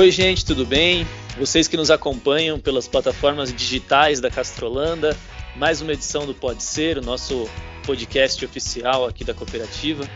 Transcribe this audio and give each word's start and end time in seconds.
Oi, 0.00 0.10
gente, 0.10 0.46
tudo 0.46 0.64
bem? 0.64 1.06
Vocês 1.38 1.68
que 1.68 1.76
nos 1.76 1.90
acompanham 1.90 2.58
pelas 2.58 2.88
plataformas 2.88 3.52
digitais 3.52 4.18
da 4.18 4.30
Castrolanda, 4.30 5.14
mais 5.54 5.82
uma 5.82 5.92
edição 5.92 6.24
do 6.24 6.32
Pode 6.32 6.62
Ser, 6.62 6.96
o 6.96 7.02
nosso 7.02 7.46
podcast 7.84 8.42
oficial 8.42 9.04
aqui 9.04 9.24
da 9.24 9.34
cooperativa. 9.34 10.08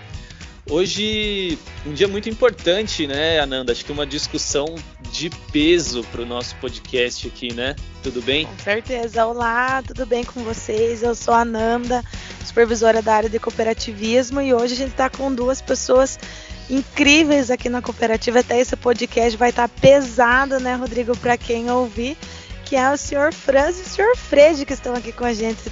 Hoje, 0.70 1.58
um 1.84 1.92
dia 1.92 2.08
muito 2.08 2.30
importante, 2.30 3.06
né, 3.06 3.38
Ananda? 3.40 3.72
Acho 3.72 3.84
que 3.84 3.92
uma 3.92 4.06
discussão 4.06 4.74
de 5.12 5.28
peso 5.52 6.02
para 6.04 6.22
o 6.22 6.26
nosso 6.26 6.56
podcast 6.56 7.28
aqui, 7.28 7.52
né? 7.52 7.76
Tudo 8.02 8.22
bem? 8.22 8.46
Com 8.46 8.58
certeza. 8.60 9.26
Olá, 9.26 9.82
tudo 9.82 10.06
bem 10.06 10.24
com 10.24 10.42
vocês? 10.42 11.02
Eu 11.02 11.14
sou 11.14 11.34
a 11.34 11.42
Ananda, 11.42 12.02
supervisora 12.42 13.02
da 13.02 13.16
área 13.16 13.28
de 13.28 13.38
cooperativismo, 13.38 14.40
e 14.40 14.54
hoje 14.54 14.72
a 14.72 14.76
gente 14.78 14.92
está 14.92 15.10
com 15.10 15.30
duas 15.30 15.60
pessoas 15.60 16.18
incríveis 16.68 17.50
aqui 17.50 17.68
na 17.68 17.82
cooperativa. 17.82 18.40
Até 18.40 18.58
esse 18.58 18.76
podcast 18.76 19.36
vai 19.36 19.50
estar 19.50 19.68
tá 19.68 19.74
pesado, 19.80 20.58
né, 20.60 20.74
Rodrigo, 20.74 21.16
para 21.16 21.36
quem 21.36 21.70
ouvir, 21.70 22.16
que 22.64 22.76
é 22.76 22.90
o 22.90 22.96
senhor 22.96 23.32
Franz 23.32 23.78
e 23.78 23.82
o 23.82 23.84
senhor 23.84 24.16
Fred 24.16 24.64
que 24.64 24.72
estão 24.72 24.94
aqui 24.94 25.12
com 25.12 25.24
a 25.24 25.32
gente. 25.32 25.62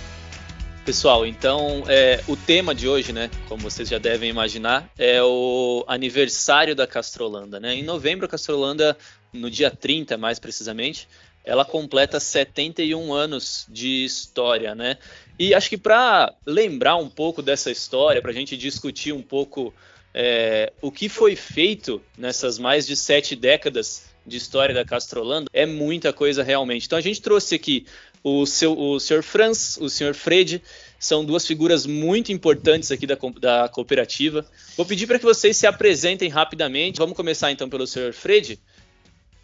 Pessoal, 0.84 1.24
então 1.24 1.84
é, 1.86 2.20
o 2.26 2.36
tema 2.36 2.74
de 2.74 2.88
hoje, 2.88 3.12
né, 3.12 3.30
como 3.48 3.62
vocês 3.62 3.88
já 3.88 3.98
devem 3.98 4.28
imaginar, 4.28 4.90
é 4.98 5.22
o 5.22 5.84
aniversário 5.86 6.74
da 6.74 6.88
Castrolanda. 6.88 7.60
Né? 7.60 7.76
Em 7.76 7.84
novembro, 7.84 8.26
a 8.26 8.28
Castrolanda, 8.28 8.96
no 9.32 9.48
dia 9.48 9.70
30 9.70 10.18
mais 10.18 10.40
precisamente, 10.40 11.08
ela 11.44 11.64
completa 11.64 12.18
71 12.18 13.12
anos 13.12 13.64
de 13.68 14.04
história. 14.04 14.74
Né? 14.74 14.98
E 15.38 15.54
acho 15.54 15.70
que 15.70 15.78
para 15.78 16.34
lembrar 16.44 16.96
um 16.96 17.08
pouco 17.08 17.42
dessa 17.42 17.70
história, 17.70 18.20
para 18.20 18.32
a 18.32 18.34
gente 18.34 18.56
discutir 18.56 19.12
um 19.12 19.22
pouco 19.22 19.72
é, 20.14 20.72
o 20.80 20.90
que 20.90 21.08
foi 21.08 21.36
feito 21.36 22.02
nessas 22.16 22.58
mais 22.58 22.86
de 22.86 22.96
sete 22.96 23.34
décadas 23.34 24.04
de 24.26 24.36
história 24.36 24.74
da 24.74 24.84
Castrolanda, 24.84 25.50
é 25.52 25.66
muita 25.66 26.12
coisa 26.12 26.42
realmente. 26.42 26.86
Então 26.86 26.98
a 26.98 27.02
gente 27.02 27.20
trouxe 27.20 27.54
aqui 27.54 27.86
o, 28.22 28.46
seu, 28.46 28.78
o 28.78 29.00
Sr. 29.00 29.22
Franz, 29.22 29.76
o 29.80 29.88
Sr. 29.88 30.14
Fred, 30.14 30.62
são 30.98 31.24
duas 31.24 31.44
figuras 31.44 31.84
muito 31.84 32.30
importantes 32.30 32.92
aqui 32.92 33.06
da, 33.06 33.18
da 33.40 33.68
cooperativa. 33.68 34.46
Vou 34.76 34.86
pedir 34.86 35.06
para 35.06 35.18
que 35.18 35.24
vocês 35.24 35.56
se 35.56 35.66
apresentem 35.66 36.28
rapidamente. 36.28 36.98
Vamos 36.98 37.16
começar 37.16 37.50
então 37.50 37.68
pelo 37.68 37.86
Sr. 37.86 38.12
Fred. 38.12 38.60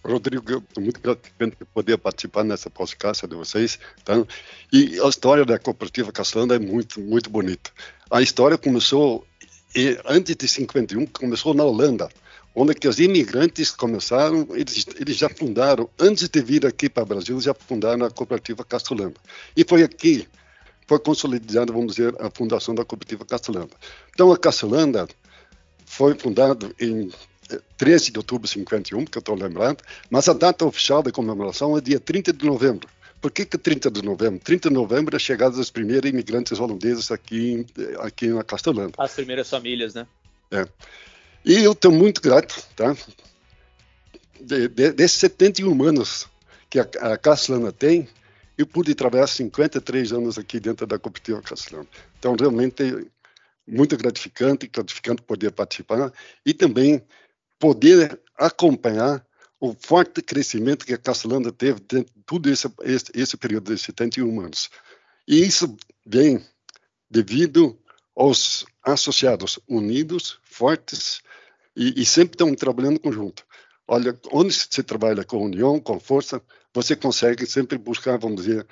Rodrigo, 0.04 0.58
estou 0.58 0.82
muito 0.82 1.00
gratificante 1.00 1.56
poder 1.74 1.98
participar 1.98 2.44
nessa 2.44 2.70
podcast 2.70 3.26
de 3.26 3.34
vocês. 3.34 3.80
Tá? 4.04 4.14
E 4.72 5.00
a 5.00 5.08
história 5.08 5.44
da 5.44 5.58
cooperativa 5.58 6.12
Castrolanda 6.12 6.54
é 6.54 6.58
muito, 6.58 7.00
muito 7.00 7.28
bonita. 7.28 7.70
A 8.08 8.22
história 8.22 8.56
começou 8.56 9.26
antes 10.06 10.36
de 10.36 10.48
51, 10.48 11.06
começou 11.06 11.54
na 11.54 11.64
Holanda 11.64 12.08
onde 12.54 12.74
que 12.74 12.88
os 12.88 12.98
imigrantes 12.98 13.70
começaram, 13.70 14.48
eles, 14.50 14.84
eles 14.98 15.16
já 15.16 15.28
fundaram, 15.28 15.88
antes 15.98 16.28
de 16.28 16.42
vir 16.42 16.66
aqui 16.66 16.88
para 16.88 17.04
o 17.04 17.06
Brasil, 17.06 17.40
já 17.40 17.54
fundaram 17.54 18.04
a 18.04 18.10
cooperativa 18.10 18.64
Castrolanda. 18.64 19.14
E 19.56 19.64
foi 19.64 19.84
aqui, 19.84 20.26
foi 20.86 20.98
consolidada, 20.98 21.72
vamos 21.72 21.94
dizer, 21.94 22.14
a 22.18 22.28
fundação 22.30 22.74
da 22.74 22.84
cooperativa 22.84 23.24
Castrolanda. 23.24 23.70
Então, 24.12 24.32
a 24.32 24.36
Castrolanda 24.36 25.06
foi 25.86 26.18
fundada 26.18 26.68
em 26.80 27.10
13 27.76 28.08
eh, 28.08 28.12
de 28.12 28.18
outubro 28.18 28.48
de 28.48 28.54
51, 28.54 29.04
que 29.04 29.18
eu 29.18 29.20
estou 29.20 29.36
lembrando, 29.36 29.82
mas 30.10 30.28
a 30.28 30.32
data 30.32 30.66
oficial 30.66 31.00
da 31.00 31.12
comemoração 31.12 31.78
é 31.78 31.80
dia 31.80 32.00
30 32.00 32.32
de 32.32 32.44
novembro. 32.44 32.88
Por 33.20 33.32
que, 33.32 33.44
que 33.44 33.58
30 33.58 33.90
de 33.90 34.02
novembro? 34.02 34.38
30 34.38 34.68
de 34.68 34.74
novembro 34.74 35.14
é 35.14 35.18
a 35.18 35.20
chegada 35.20 35.56
dos 35.56 35.70
primeiros 35.70 36.08
imigrantes 36.08 36.58
holandeses 36.60 37.10
aqui, 37.10 37.66
aqui 37.98 38.28
na 38.28 38.44
Castrolanda. 38.44 38.92
As 38.96 39.12
primeiras 39.12 39.50
famílias, 39.50 39.94
né? 39.94 40.06
É. 40.50 40.66
E 41.44 41.64
eu 41.64 41.72
estou 41.72 41.90
muito 41.90 42.20
grato, 42.20 42.64
tá? 42.76 42.96
De, 44.40 44.68
de, 44.68 44.92
desses 44.92 45.18
71 45.18 45.82
anos 45.82 46.28
que 46.70 46.78
a, 46.78 46.82
a 47.12 47.18
Castellana 47.18 47.72
tem, 47.72 48.08
eu 48.56 48.66
pude 48.66 48.94
trabalhar 48.94 49.26
53 49.26 50.12
anos 50.12 50.38
aqui 50.38 50.60
dentro 50.60 50.86
da 50.86 50.98
cooperativa 50.98 51.42
Castellana. 51.42 51.88
Então, 52.18 52.36
realmente, 52.38 53.08
muito 53.66 53.96
gratificante, 53.96 54.68
gratificante 54.68 55.22
poder 55.22 55.52
participar 55.52 56.12
e 56.44 56.54
também 56.54 57.02
poder 57.58 58.20
acompanhar 58.36 59.24
o 59.60 59.74
forte 59.74 60.22
crescimento 60.22 60.86
que 60.86 60.94
a 60.94 60.98
Castellana 60.98 61.52
teve 61.52 61.80
dentro 61.80 62.12
de 62.14 62.22
todo 62.24 62.48
esse, 62.48 62.68
esse, 62.82 63.06
esse 63.14 63.36
período 63.36 63.74
de 63.74 63.80
71 63.80 64.40
anos. 64.40 64.70
E 65.26 65.44
isso 65.44 65.76
vem 66.06 66.44
devido 67.10 67.78
aos 68.16 68.64
associados 68.84 69.58
unidos, 69.68 70.38
fortes, 70.42 71.20
e, 71.76 72.02
e 72.02 72.06
sempre 72.06 72.34
estão 72.34 72.54
trabalhando 72.54 73.00
conjunto. 73.00 73.44
Olha, 73.86 74.18
onde 74.32 74.52
você 74.52 74.82
trabalha 74.82 75.24
com 75.24 75.44
união, 75.44 75.80
com 75.80 75.98
força, 75.98 76.42
você 76.74 76.94
consegue 76.94 77.46
sempre 77.46 77.78
buscar, 77.78 78.18
vamos 78.18 78.44
dizer, 78.44 78.66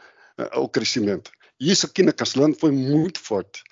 o 0.54 0.68
crescimento. 0.68 1.30
E 1.58 1.70
isso 1.70 1.86
aqui 1.86 2.02
na 2.02 2.12
Castelândia 2.12 2.58
foi 2.60 2.70
muito 2.70 3.20
forte. 3.20 3.62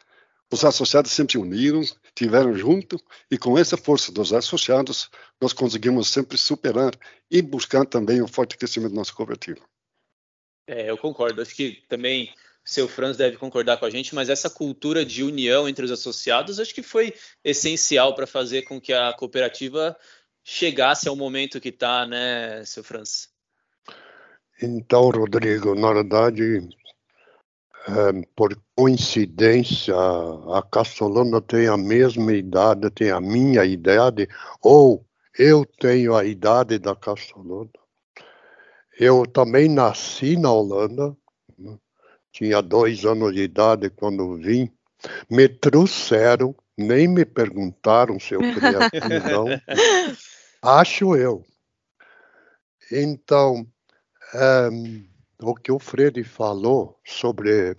Os 0.51 0.65
associados 0.65 1.11
sempre 1.11 1.33
se 1.33 1.39
uniram, 1.39 1.83
tiveram 2.15 2.55
junto, 2.55 3.01
e 3.31 3.37
com 3.37 3.59
essa 3.59 3.77
força 3.77 4.13
dos 4.13 4.33
associados, 4.33 5.11
nós 5.41 5.53
conseguimos 5.53 6.09
sempre 6.09 6.39
superar 6.39 6.93
e 7.31 7.43
buscar 7.43 7.85
também 7.85 8.23
o 8.23 8.29
forte 8.29 8.57
crescimento 8.57 8.93
da 8.93 8.97
nossa 8.97 9.13
cooperativa. 9.13 9.61
É, 10.67 10.89
eu 10.91 10.97
concordo. 10.97 11.43
Acho 11.43 11.55
que 11.55 11.83
também 11.89 12.33
seu 12.65 12.89
Franz 12.89 13.17
deve 13.17 13.37
concordar 13.37 13.77
com 13.77 13.85
a 13.85 13.91
gente, 13.91 14.15
mas 14.15 14.31
essa 14.31 14.49
cultura 14.49 15.05
de 15.05 15.23
união 15.23 15.69
entre 15.69 15.85
os 15.85 15.91
associados 15.91 16.59
acho 16.59 16.75
que 16.75 16.83
foi 16.83 17.13
essencial 17.45 18.15
para 18.15 18.27
fazer 18.27 18.63
com 18.63 18.81
que 18.81 18.93
a 18.93 19.13
cooperativa 19.13 19.95
chegasse 20.43 21.09
ao 21.09 21.17
momento 21.17 21.61
que 21.61 21.69
está, 21.69 22.07
né, 22.07 22.65
seu 22.65 22.83
Franz? 22.83 23.29
Então, 24.63 25.11
Rodrigo, 25.11 25.75
na 25.75 25.93
verdade, 25.93 26.69
é, 27.87 28.27
por 28.35 28.59
coincidência, 28.75 29.95
a 29.95 30.63
Castellana 30.63 31.41
tem 31.41 31.67
a 31.67 31.77
mesma 31.77 32.33
idade, 32.33 32.91
tem 32.91 33.11
a 33.11 33.21
minha 33.21 33.65
idade, 33.65 34.29
ou 34.63 35.05
eu 35.39 35.67
tenho 35.79 36.15
a 36.17 36.25
idade 36.25 36.79
da 36.79 36.97
Castellana. 36.97 37.71
Eu 38.99 39.27
também 39.27 39.69
nasci 39.69 40.37
na 40.37 40.51
Holanda, 40.53 41.17
tinha 42.33 42.63
dois 42.63 43.05
anos 43.05 43.35
de 43.35 43.43
idade 43.43 43.91
quando 43.91 44.37
vim, 44.37 44.71
me 45.31 45.49
trouxeram, 45.49 46.55
nem 46.77 47.07
me 47.07 47.25
perguntaram 47.25 48.19
se 48.19 48.35
eu 48.35 48.41
queria 48.41 48.89
vir, 48.93 49.23
não. 49.31 49.47
Acho 50.63 51.15
eu. 51.15 51.45
Então, 52.91 53.67
um, 54.73 55.05
o 55.45 55.55
que 55.55 55.71
o 55.71 55.79
Fred 55.79 56.25
falou 56.25 56.99
sobre 57.05 57.77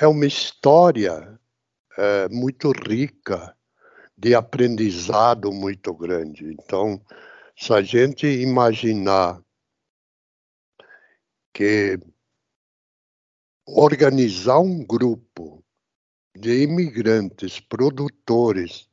é 0.00 0.06
uma 0.06 0.26
história 0.26 1.38
é, 1.98 2.28
muito 2.28 2.70
rica, 2.70 3.54
de 4.16 4.34
aprendizado 4.34 5.52
muito 5.52 5.92
grande. 5.94 6.44
Então, 6.52 7.00
se 7.56 7.72
a 7.72 7.82
gente 7.82 8.26
imaginar 8.26 9.42
que 11.52 11.98
organizar 13.66 14.60
um 14.60 14.84
grupo 14.84 15.64
de 16.36 16.62
imigrantes 16.62 17.60
produtores 17.60 18.88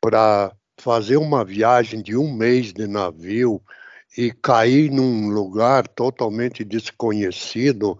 para 0.00 0.54
fazer 0.78 1.16
uma 1.16 1.44
viagem 1.44 2.02
de 2.02 2.16
um 2.16 2.32
mês 2.32 2.72
de 2.72 2.86
navio 2.86 3.62
e 4.16 4.30
cair 4.32 4.90
num 4.90 5.28
lugar 5.28 5.88
totalmente 5.88 6.64
desconhecido, 6.64 7.98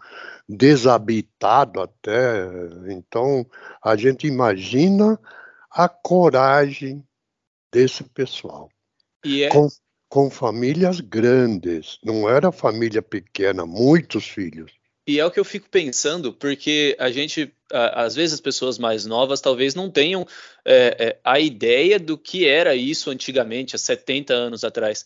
desabitado 0.48 1.80
até. 1.80 2.46
Então, 2.88 3.46
a 3.82 3.96
gente 3.96 4.26
imagina 4.26 5.18
a 5.70 5.88
coragem 5.88 7.02
desse 7.72 8.04
pessoal. 8.04 8.68
É... 9.24 9.48
Com, 9.48 9.68
com 10.08 10.30
famílias 10.30 11.00
grandes, 11.00 11.98
não 12.04 12.28
era 12.28 12.52
família 12.52 13.00
pequena, 13.00 13.64
muitos 13.64 14.26
filhos. 14.26 14.72
E 15.06 15.18
é 15.18 15.26
o 15.26 15.30
que 15.30 15.40
eu 15.40 15.44
fico 15.44 15.68
pensando, 15.68 16.32
porque 16.32 16.94
a 16.98 17.10
gente, 17.10 17.52
às 17.72 18.14
vezes 18.14 18.34
as 18.34 18.40
pessoas 18.40 18.78
mais 18.78 19.04
novas 19.04 19.40
talvez 19.40 19.74
não 19.74 19.90
tenham 19.90 20.24
é, 20.64 20.96
é, 20.98 21.18
a 21.24 21.40
ideia 21.40 21.98
do 21.98 22.16
que 22.16 22.46
era 22.46 22.76
isso 22.76 23.10
antigamente, 23.10 23.74
há 23.74 23.78
70 23.78 24.32
anos 24.32 24.62
atrás. 24.62 25.04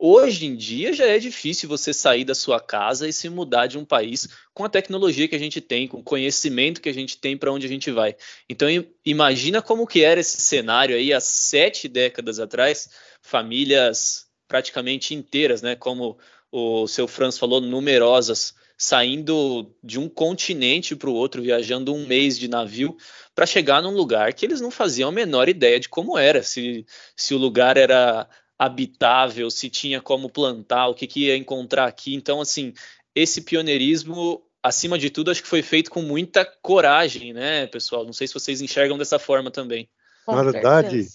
Hoje 0.00 0.46
em 0.46 0.54
dia 0.54 0.92
já 0.92 1.06
é 1.06 1.18
difícil 1.18 1.68
você 1.68 1.92
sair 1.92 2.24
da 2.24 2.34
sua 2.34 2.60
casa 2.60 3.08
e 3.08 3.12
se 3.12 3.28
mudar 3.28 3.66
de 3.66 3.76
um 3.76 3.84
país 3.84 4.28
com 4.54 4.64
a 4.64 4.68
tecnologia 4.68 5.26
que 5.26 5.34
a 5.34 5.38
gente 5.40 5.60
tem, 5.60 5.88
com 5.88 5.98
o 5.98 6.04
conhecimento 6.04 6.80
que 6.80 6.88
a 6.88 6.94
gente 6.94 7.18
tem 7.18 7.36
para 7.36 7.50
onde 7.50 7.66
a 7.66 7.68
gente 7.68 7.90
vai. 7.90 8.14
Então 8.48 8.68
imagina 9.04 9.60
como 9.60 9.88
que 9.88 10.04
era 10.04 10.20
esse 10.20 10.40
cenário 10.40 10.94
aí 10.94 11.12
há 11.12 11.20
sete 11.20 11.88
décadas 11.88 12.38
atrás, 12.38 12.88
famílias 13.20 14.28
praticamente 14.46 15.14
inteiras, 15.14 15.62
né? 15.62 15.74
Como 15.74 16.16
o 16.52 16.86
seu 16.86 17.08
Franz 17.08 17.36
falou, 17.36 17.60
numerosas 17.60 18.54
saindo 18.80 19.74
de 19.82 19.98
um 19.98 20.08
continente 20.08 20.94
para 20.94 21.10
o 21.10 21.14
outro, 21.14 21.42
viajando 21.42 21.92
um 21.92 22.06
mês 22.06 22.38
de 22.38 22.46
navio, 22.46 22.96
para 23.34 23.44
chegar 23.44 23.82
num 23.82 23.90
lugar 23.90 24.32
que 24.32 24.46
eles 24.46 24.60
não 24.60 24.70
faziam 24.70 25.08
a 25.08 25.12
menor 25.12 25.48
ideia 25.48 25.80
de 25.80 25.88
como 25.88 26.16
era, 26.16 26.44
se, 26.44 26.86
se 27.16 27.34
o 27.34 27.38
lugar 27.38 27.76
era 27.76 28.28
habitável, 28.58 29.50
se 29.50 29.70
tinha 29.70 30.00
como 30.00 30.28
plantar, 30.28 30.88
o 30.88 30.94
que, 30.94 31.06
que 31.06 31.26
ia 31.26 31.36
encontrar 31.36 31.86
aqui. 31.86 32.14
Então, 32.14 32.40
assim, 32.40 32.72
esse 33.14 33.42
pioneirismo, 33.42 34.42
acima 34.62 34.98
de 34.98 35.10
tudo, 35.10 35.30
acho 35.30 35.42
que 35.42 35.48
foi 35.48 35.62
feito 35.62 35.90
com 35.90 36.02
muita 36.02 36.44
coragem, 36.44 37.32
né, 37.32 37.66
pessoal? 37.68 38.04
Não 38.04 38.12
sei 38.12 38.26
se 38.26 38.34
vocês 38.34 38.60
enxergam 38.60 38.98
dessa 38.98 39.18
forma 39.18 39.50
também. 39.50 39.88
na 40.26 40.42
verdade, 40.42 41.06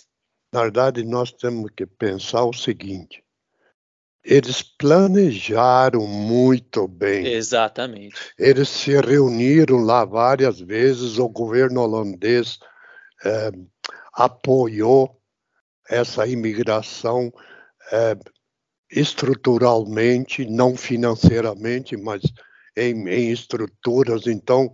na 0.54 0.62
verdade, 0.62 1.04
nós 1.04 1.32
temos 1.32 1.70
que 1.76 1.86
pensar 1.86 2.46
o 2.46 2.54
seguinte: 2.54 3.24
eles 4.24 4.62
planejaram 4.62 6.08
muito 6.08 6.88
bem. 6.88 7.28
Exatamente. 7.28 8.16
Eles 8.38 8.70
se 8.70 8.92
reuniram 9.02 9.80
lá 9.80 10.06
várias 10.06 10.60
vezes, 10.60 11.18
o 11.18 11.28
governo 11.28 11.82
holandês 11.82 12.58
é, 13.26 13.52
apoiou 14.14 15.20
essa 15.94 16.26
imigração 16.28 17.32
é, 17.92 18.18
estruturalmente, 18.92 20.46
não 20.46 20.76
financeiramente, 20.76 21.96
mas 21.98 22.22
em, 22.76 23.08
em 23.08 23.32
estruturas. 23.32 24.28
Então, 24.28 24.74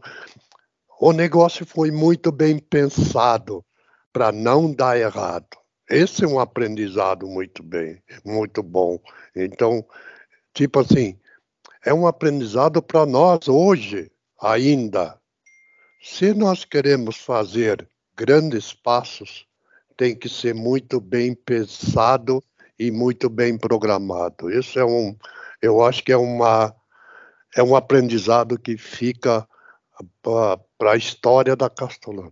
o 0.99 1.11
negócio 1.11 1.65
foi 1.65 1.91
muito 1.91 2.31
bem 2.31 2.59
pensado 2.59 3.63
para 4.11 4.31
não 4.31 4.73
dar 4.73 4.97
errado. 4.97 5.57
Esse 5.89 6.23
é 6.23 6.27
um 6.27 6.39
aprendizado 6.39 7.27
muito 7.27 7.63
bem, 7.63 8.01
muito 8.23 8.61
bom. 8.61 8.99
Então, 9.35 9.85
tipo 10.53 10.79
assim, 10.79 11.19
é 11.83 11.93
um 11.93 12.05
aprendizado 12.05 12.81
para 12.81 13.05
nós 13.05 13.47
hoje 13.47 14.11
ainda. 14.39 15.19
Se 16.01 16.33
nós 16.33 16.63
queremos 16.63 17.17
fazer 17.17 17.87
grandes 18.15 18.73
passos, 18.73 19.48
tem 19.99 20.15
que 20.15 20.29
ser 20.29 20.55
muito 20.55 21.01
bem 21.01 21.35
pensado 21.35 22.41
e 22.79 22.89
muito 22.89 23.29
bem 23.29 23.57
programado. 23.57 24.49
Isso 24.49 24.79
é 24.79 24.85
um, 24.85 25.13
eu 25.61 25.83
acho 25.83 26.01
que 26.01 26.13
é 26.13 26.15
uma 26.15 26.73
é 27.53 27.61
um 27.61 27.75
aprendizado 27.75 28.57
que 28.57 28.77
fica 28.77 29.45
para 30.21 30.93
a 30.93 30.95
história 30.95 31.53
da 31.53 31.69
Castolândia. 31.69 32.31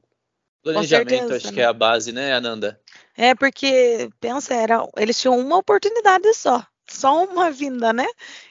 Planejamento, 0.63 1.09
certeza, 1.09 1.35
acho 1.35 1.47
né? 1.47 1.53
que 1.53 1.59
é 1.59 1.65
a 1.65 1.73
base, 1.73 2.13
né, 2.13 2.33
Ananda? 2.33 2.79
É, 3.17 3.35
porque, 3.35 4.09
pensa, 4.21 4.53
era, 4.53 4.87
eles 4.95 5.19
tinham 5.19 5.37
uma 5.37 5.57
oportunidade 5.57 6.33
só, 6.35 6.65
só 6.87 7.25
uma 7.25 7.51
vinda, 7.51 7.91
né? 7.91 8.07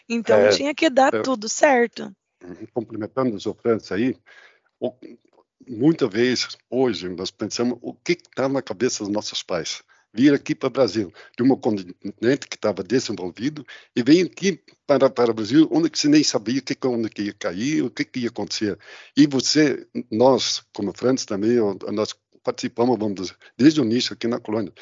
Então 0.06 0.36
é, 0.36 0.48
tinha 0.50 0.74
que 0.74 0.90
dar 0.90 1.14
é, 1.14 1.22
tudo 1.22 1.48
certo. 1.48 2.14
Complementando 2.74 3.34
o 3.34 3.54
França 3.54 3.94
aí, 3.94 4.14
muitas 5.68 6.08
vezes, 6.08 6.56
hoje, 6.70 7.08
nós 7.08 7.30
pensamos 7.30 7.78
o 7.82 7.94
que 7.94 8.12
está 8.12 8.48
na 8.48 8.62
cabeça 8.62 9.04
dos 9.04 9.12
nossos 9.12 9.42
pais. 9.42 9.82
Vir 10.12 10.32
aqui 10.32 10.54
para 10.54 10.68
o 10.68 10.70
Brasil, 10.70 11.12
de 11.36 11.42
um 11.42 11.54
continente 11.56 12.48
que 12.48 12.56
estava 12.56 12.82
desenvolvido, 12.82 13.66
e 13.94 14.02
vem 14.02 14.22
aqui 14.22 14.60
para, 14.86 15.10
para 15.10 15.30
o 15.30 15.34
Brasil, 15.34 15.68
onde 15.70 15.90
que 15.90 15.98
você 15.98 16.08
nem 16.08 16.22
sabia 16.22 16.60
que, 16.62 16.74
onde 16.86 17.10
que 17.10 17.22
ia 17.22 17.34
cair, 17.34 17.82
o 17.82 17.90
que, 17.90 18.04
que 18.04 18.20
ia 18.20 18.28
acontecer. 18.28 18.78
E 19.16 19.26
você, 19.26 19.86
nós, 20.10 20.64
como 20.72 20.96
França 20.96 21.26
também, 21.26 21.58
nós 21.92 22.14
participamos, 22.42 22.96
vamos 22.98 23.20
dizer, 23.20 23.36
desde 23.58 23.80
o 23.80 23.84
início 23.84 24.14
aqui 24.14 24.26
na 24.26 24.40
colônia. 24.40 24.72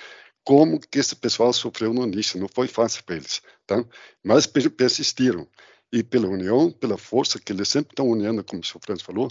Como 0.45 0.79
que 0.79 0.99
esse 0.99 1.17
pessoal 1.17 1.53
sofreu 1.53 1.93
no 1.95 2.05
início, 2.05 2.39
não 2.39 2.49
foi 2.55 2.69
fácil 2.69 3.03
para 3.05 3.17
eles, 3.17 3.41
tá? 3.67 3.83
Mas 4.23 4.47
persistiram. 4.47 5.49
E 5.91 6.03
pela 6.03 6.29
união, 6.29 6.71
pela 6.71 6.99
força 6.99 7.39
que 7.39 7.53
eles 7.53 7.69
sempre 7.69 7.93
estão 7.93 8.09
unindo, 8.09 8.45
como 8.45 8.61
o 8.61 8.65
senhor 8.65 8.81
Francis 8.85 9.07
falou, 9.07 9.31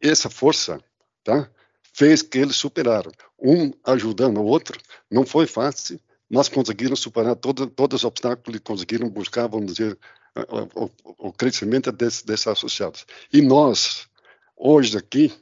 essa 0.00 0.28
força, 0.28 0.82
tá? 1.24 1.50
Fez 1.92 2.22
que 2.22 2.38
eles 2.38 2.56
superaram. 2.56 3.10
Um 3.38 3.72
ajudando 3.84 4.38
o 4.38 4.44
outro, 4.44 4.78
não 5.10 5.26
foi 5.26 5.46
fácil, 5.46 6.00
mas 6.28 6.48
conseguiram 6.48 6.94
superar 6.94 7.34
todo, 7.36 7.66
todos 7.66 8.00
os 8.00 8.04
obstáculos 8.04 8.58
e 8.58 8.62
conseguiram 8.62 9.08
buscar, 9.08 9.48
vamos 9.48 9.74
dizer, 9.74 9.98
o, 10.48 10.84
o, 10.84 10.90
o 11.28 11.32
crescimento 11.32 11.90
desses, 11.90 12.22
desses 12.22 12.46
associados. 12.46 13.04
E 13.32 13.42
nós, 13.42 14.08
hoje 14.56 14.96
aqui, 14.96 15.32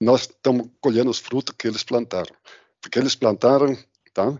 nós 0.00 0.22
estamos 0.22 0.68
colhendo 0.80 1.10
os 1.10 1.18
frutos 1.18 1.54
que 1.58 1.66
eles 1.66 1.82
plantaram. 1.82 2.34
Porque 2.80 2.98
eles 2.98 3.14
plantaram, 3.14 3.76
tá? 4.12 4.38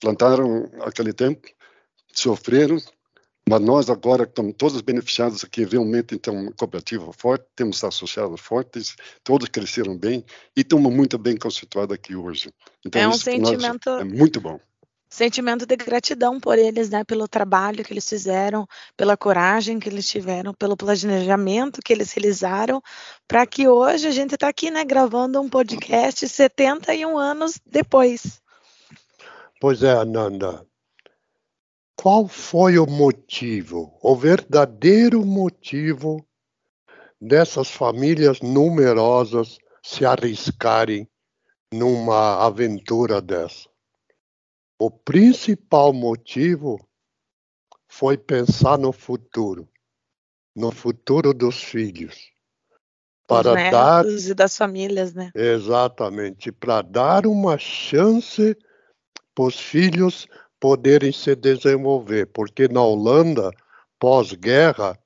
Plantaram 0.00 0.70
aquele 0.82 1.12
tempo, 1.12 1.48
sofreram, 2.12 2.78
mas 3.48 3.60
nós 3.60 3.88
agora 3.88 4.24
estamos 4.24 4.54
todos 4.58 4.80
beneficiados 4.80 5.44
aqui, 5.44 5.64
realmente, 5.64 6.14
então, 6.14 6.34
uma 6.34 6.52
cooperativa 6.52 7.12
forte, 7.12 7.46
temos 7.54 7.82
associados 7.84 8.40
fortes, 8.40 8.96
todos 9.22 9.48
cresceram 9.48 9.96
bem 9.96 10.24
e 10.56 10.62
estamos 10.62 10.92
muito 10.92 11.16
bem 11.16 11.36
constituídos 11.36 11.94
aqui 11.94 12.16
hoje. 12.16 12.50
Então, 12.84 13.00
é 13.00 13.08
um 13.08 13.12
sentimento... 13.12 13.90
é 13.90 14.04
muito 14.04 14.40
bom 14.40 14.58
sentimento 15.08 15.64
de 15.64 15.76
gratidão 15.76 16.38
por 16.38 16.58
eles, 16.58 16.90
né, 16.90 17.02
pelo 17.04 17.26
trabalho 17.26 17.82
que 17.82 17.92
eles 17.92 18.06
fizeram, 18.06 18.66
pela 18.96 19.16
coragem 19.16 19.78
que 19.78 19.88
eles 19.88 20.06
tiveram, 20.06 20.52
pelo 20.52 20.76
planejamento 20.76 21.80
que 21.82 21.92
eles 21.92 22.12
realizaram, 22.12 22.82
para 23.26 23.46
que 23.46 23.66
hoje 23.66 24.06
a 24.06 24.10
gente 24.10 24.34
está 24.34 24.48
aqui, 24.48 24.70
né, 24.70 24.84
gravando 24.84 25.40
um 25.40 25.48
podcast 25.48 26.28
71 26.28 27.16
anos 27.16 27.58
depois. 27.64 28.42
Pois 29.58 29.82
é, 29.82 29.92
Ananda. 29.92 30.66
Qual 32.06 32.28
foi 32.28 32.78
o 32.78 32.86
motivo, 32.86 33.98
o 34.00 34.14
verdadeiro 34.14 35.26
motivo 35.26 36.24
dessas 37.20 37.68
famílias 37.68 38.40
numerosas 38.40 39.58
se 39.82 40.04
arriscarem 40.04 41.08
numa 41.74 42.46
aventura 42.46 43.20
dessa? 43.20 43.68
O 44.78 44.88
principal 44.88 45.92
motivo 45.92 46.78
foi 47.88 48.16
pensar 48.16 48.78
no 48.78 48.92
futuro, 48.92 49.68
no 50.54 50.70
futuro 50.70 51.34
dos 51.34 51.60
filhos. 51.60 52.30
Para 53.26 53.50
Os 53.50 53.70
dar 53.72 54.06
e 54.06 54.32
das 54.32 54.56
famílias, 54.56 55.12
né? 55.12 55.32
Exatamente, 55.34 56.52
para 56.52 56.82
dar 56.82 57.26
uma 57.26 57.58
chance 57.58 58.56
para 59.34 59.44
os 59.44 59.58
filhos 59.58 60.28
poderem 60.60 61.12
se 61.12 61.34
desenvolver, 61.34 62.26
porque 62.26 62.68
na 62.68 62.82
Holanda, 62.82 63.50
pós-guerra, 63.98 64.98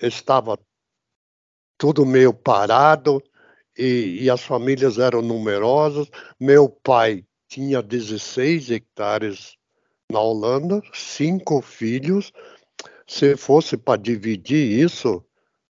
estava 0.00 0.58
tudo 1.78 2.06
meio 2.06 2.32
parado 2.32 3.22
e, 3.76 4.18
e, 4.22 4.30
as 4.30 4.42
famílias 4.42 4.98
eram 4.98 5.22
numerosas. 5.22 6.08
Meu 6.38 6.68
pai 6.68 7.24
tinha 7.48 7.82
16 7.82 8.70
hectares 8.70 9.56
na 10.10 10.20
Holanda, 10.20 10.80
cinco 10.92 11.60
filhos. 11.60 12.32
Se 13.06 13.36
fosse 13.36 13.76
para 13.76 14.00
dividir 14.00 14.78
isso, 14.80 15.24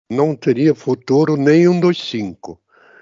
não 0.10 0.36
teria 0.36 0.74
futuro 0.74 1.38
nenhum 1.38 1.80
dos 1.80 2.02
cinco. 2.02 2.62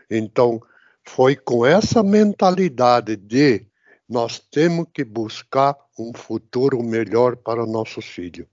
Então, 0.09 0.61
foi 1.07 1.35
com 1.35 1.65
essa 1.65 2.03
mentalidade 2.03 3.15
de 3.15 3.65
nós 4.07 4.39
temos 4.39 4.87
que 4.93 5.03
buscar 5.03 5.75
um 5.97 6.13
futuro 6.13 6.81
melhor 6.83 7.35
para 7.35 7.65
nossos 7.65 8.05
filhos. 8.05 8.47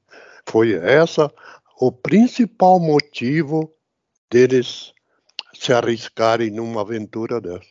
Foi 0.48 0.72
essa 0.72 1.32
o 1.80 1.90
principal 1.90 2.78
motivo 2.78 3.74
deles 4.30 4.92
se 5.52 5.72
arriscarem 5.72 6.50
numa 6.50 6.80
aventura 6.80 7.40
dessa. 7.40 7.68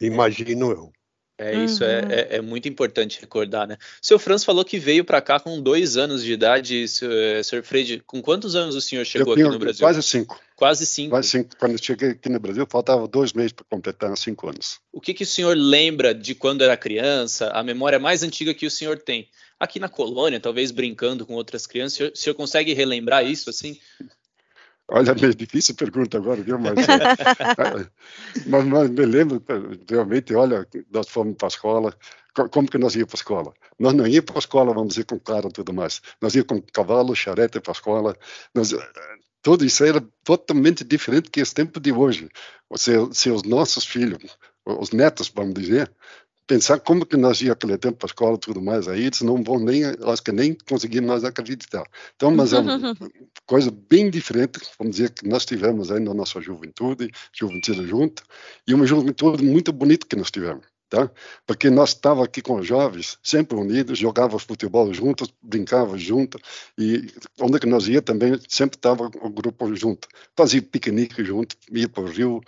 Imagino 0.00 0.70
eu. 0.70 0.92
É, 1.38 1.64
isso 1.64 1.82
é, 1.82 2.02
uhum. 2.02 2.10
é, 2.10 2.36
é, 2.36 2.40
muito 2.40 2.68
importante 2.68 3.20
recordar, 3.20 3.66
né? 3.66 3.76
O 4.02 4.06
senhor 4.06 4.18
Franz 4.20 4.44
falou 4.44 4.64
que 4.64 4.78
veio 4.78 5.04
para 5.04 5.20
cá 5.20 5.40
com 5.40 5.60
dois 5.60 5.96
anos 5.96 6.22
de 6.22 6.32
idade, 6.32 6.86
senhor, 6.86 7.12
eh, 7.12 7.42
senhor 7.42 7.64
Freire, 7.64 8.00
com 8.06 8.20
quantos 8.20 8.54
anos 8.54 8.76
o 8.76 8.80
senhor 8.80 9.04
chegou 9.04 9.32
aqui 9.32 9.42
no 9.42 9.58
Brasil? 9.58 9.84
Quase 9.84 10.02
cinco. 10.02 10.40
Quase 10.54 10.86
cinco. 10.86 11.10
Quase 11.10 11.28
cinco. 11.28 11.56
Quando 11.58 11.72
eu 11.72 11.78
cheguei 11.78 12.10
aqui 12.10 12.28
no 12.28 12.38
Brasil, 12.38 12.66
faltava 12.70 13.08
dois 13.08 13.32
meses 13.32 13.52
para 13.52 13.64
completar 13.68 14.16
cinco 14.16 14.48
anos. 14.48 14.78
O 14.92 15.00
que, 15.00 15.14
que 15.14 15.24
o 15.24 15.26
senhor 15.26 15.56
lembra 15.56 16.14
de 16.14 16.34
quando 16.34 16.62
era 16.62 16.76
criança, 16.76 17.48
a 17.48 17.62
memória 17.62 17.98
mais 17.98 18.22
antiga 18.22 18.54
que 18.54 18.66
o 18.66 18.70
senhor 18.70 18.98
tem? 18.98 19.28
Aqui 19.58 19.80
na 19.80 19.88
colônia, 19.88 20.38
talvez 20.38 20.70
brincando 20.70 21.26
com 21.26 21.34
outras 21.34 21.66
crianças, 21.66 21.94
o 21.94 21.96
senhor, 21.96 22.12
o 22.12 22.16
senhor 22.16 22.34
consegue 22.34 22.74
relembrar 22.74 23.24
isso, 23.24 23.48
assim? 23.48 23.78
Olha, 24.94 25.14
meio 25.14 25.34
difícil 25.34 25.74
pergunta 25.74 26.18
agora, 26.18 26.42
viu? 26.42 26.58
Mas, 26.58 26.74
mas, 28.46 28.64
mas, 28.66 28.90
me 28.90 29.06
lembro, 29.06 29.42
realmente, 29.88 30.34
olha, 30.34 30.68
nós 30.90 31.08
fomos 31.08 31.34
para 31.36 31.46
a 31.46 31.48
escola, 31.48 31.96
como 32.50 32.68
que 32.68 32.76
nós 32.76 32.94
íamos 32.94 33.08
para 33.08 33.16
a 33.16 33.22
escola? 33.22 33.54
Nós 33.78 33.94
não 33.94 34.06
íamos 34.06 34.26
para 34.26 34.36
a 34.36 34.38
escola, 34.38 34.74
vamos 34.74 34.90
dizer, 34.90 35.04
com 35.06 35.18
carro 35.18 35.48
e 35.48 35.52
tudo 35.52 35.72
mais. 35.72 36.02
Nós 36.20 36.34
íamos 36.34 36.48
com 36.48 36.60
cavalo, 36.60 37.16
charrete 37.16 37.58
para 37.58 37.72
a 37.72 37.78
escola. 37.78 38.16
Nós, 38.54 38.74
tudo 39.40 39.64
isso 39.64 39.82
era 39.82 40.00
totalmente 40.22 40.84
diferente 40.84 41.30
que 41.30 41.40
esse 41.40 41.54
tempo 41.54 41.80
de 41.80 41.90
hoje. 41.90 42.28
Se, 42.76 42.92
se 43.12 43.30
os 43.30 43.44
nossos 43.44 43.86
filhos, 43.86 44.36
os 44.66 44.90
netos, 44.90 45.32
vamos 45.34 45.54
dizer, 45.54 45.90
pensar 46.46 46.80
como 46.80 47.06
que 47.06 47.16
nós 47.16 47.40
ia 47.40 47.52
aquele 47.52 47.78
tempo 47.78 47.98
para 47.98 48.06
a 48.06 48.10
escola 48.10 48.36
e 48.36 48.40
tudo 48.40 48.60
mais, 48.60 48.88
aí 48.88 49.04
eles 49.04 49.22
não 49.22 49.42
vão 49.42 49.58
nem, 49.58 49.84
acho 49.84 50.22
que 50.22 50.32
nem 50.32 50.56
conseguir 50.68 51.00
nós 51.00 51.24
acreditar. 51.24 51.84
Então, 52.16 52.30
mas 52.30 52.52
é 52.52 52.58
uma 52.58 52.78
coisa 53.46 53.70
bem 53.70 54.10
diferente, 54.10 54.60
vamos 54.78 54.96
dizer, 54.96 55.10
que 55.10 55.26
nós 55.26 55.44
tivemos 55.44 55.90
aí 55.90 56.00
na 56.00 56.14
nossa 56.14 56.40
juventude, 56.40 57.10
juventude 57.32 57.86
junto, 57.86 58.22
e 58.66 58.74
uma 58.74 58.86
juventude 58.86 59.44
muito 59.44 59.72
bonita 59.72 60.06
que 60.06 60.16
nós 60.16 60.30
tivemos. 60.30 60.71
Tá? 60.92 61.10
Porque 61.46 61.70
nós 61.70 61.88
estávamos 61.88 62.26
aqui 62.26 62.42
com 62.42 62.56
os 62.56 62.66
jovens, 62.66 63.18
sempre 63.22 63.56
unidos, 63.56 63.98
jogávamos 63.98 64.42
futebol 64.42 64.92
juntos, 64.92 65.32
brincávamos 65.40 66.02
juntos, 66.02 66.38
e 66.76 67.10
onde 67.40 67.58
que 67.58 67.66
nós 67.66 67.88
ia 67.88 68.02
também, 68.02 68.38
sempre 68.46 68.76
estava 68.76 69.06
o 69.06 69.30
grupo 69.30 69.74
junto. 69.74 70.06
Fazia 70.36 70.60
piquenique 70.60 71.24
junto, 71.24 71.56
ia 71.70 71.88
para 71.88 72.02
o 72.02 72.06
rio, 72.06 72.42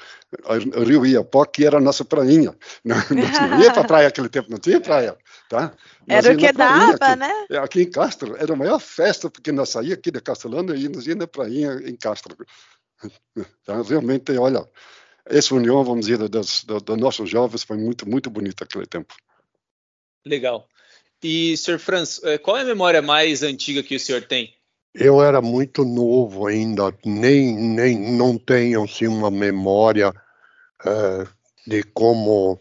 o 0.77 0.85
rio 0.85 1.07
Iapó, 1.07 1.47
que 1.47 1.65
era 1.65 1.79
a 1.79 1.81
nossa 1.81 2.05
prainha. 2.05 2.55
Não, 2.85 2.97
não 2.97 3.63
ia 3.63 3.73
para 3.73 3.81
a 3.81 3.87
praia 3.87 4.09
naquele 4.09 4.29
tempo, 4.29 4.51
não 4.51 4.59
tinha 4.59 4.79
praia, 4.79 5.17
tá? 5.49 5.73
Nós 6.07 6.25
era 6.27 6.35
o 6.35 6.37
que 6.37 6.53
dava, 6.53 6.93
aqui, 6.93 7.17
né? 7.17 7.47
É, 7.51 7.57
aqui 7.57 7.83
em 7.83 7.91
Castro, 7.91 8.37
era 8.37 8.53
a 8.53 8.57
maior 8.57 8.79
festa, 8.79 9.31
porque 9.31 9.51
nós 9.51 9.71
saíamos 9.71 9.99
aqui 9.99 10.11
de 10.11 10.21
Castelano 10.21 10.77
e 10.77 10.87
nos 10.89 11.07
ia 11.07 11.15
na 11.15 11.27
prainha 11.27 11.81
em 11.85 11.97
Castro. 11.97 12.37
Então, 13.35 13.83
realmente, 13.89 14.37
olha, 14.37 14.69
essa 15.27 15.55
união, 15.55 15.83
vamos 15.85 16.07
dizer, 16.07 16.29
dos, 16.29 16.65
dos 16.65 16.99
nossos 16.99 17.29
jovens 17.31 17.63
foi 17.63 17.77
muito, 17.77 18.09
muito 18.09 18.31
bonita 18.31 18.65
aquele 18.65 18.87
tempo. 18.87 19.15
Legal. 20.25 20.69
E, 21.23 21.57
Sr. 21.57 21.79
Franz, 21.79 22.21
eh, 22.23 22.39
qual 22.39 22.57
é 22.57 22.63
a 22.63 22.67
memória 22.67 23.01
mais 23.01 23.43
antiga 23.43 23.83
que 23.83 23.97
o 23.97 24.01
senhor 24.01 24.23
tem? 24.23 24.55
Eu 24.95 25.23
era 25.23 25.41
muito 25.41 25.85
novo 25.85 26.47
ainda, 26.47 26.97
nem, 27.05 27.57
nem 27.57 27.99
não 28.13 28.39
tenho 28.39 28.85
assim, 28.85 29.09
uma 29.09 29.31
memória 29.31 30.15
é, 30.85 31.27
de 31.67 31.83
como 31.83 32.61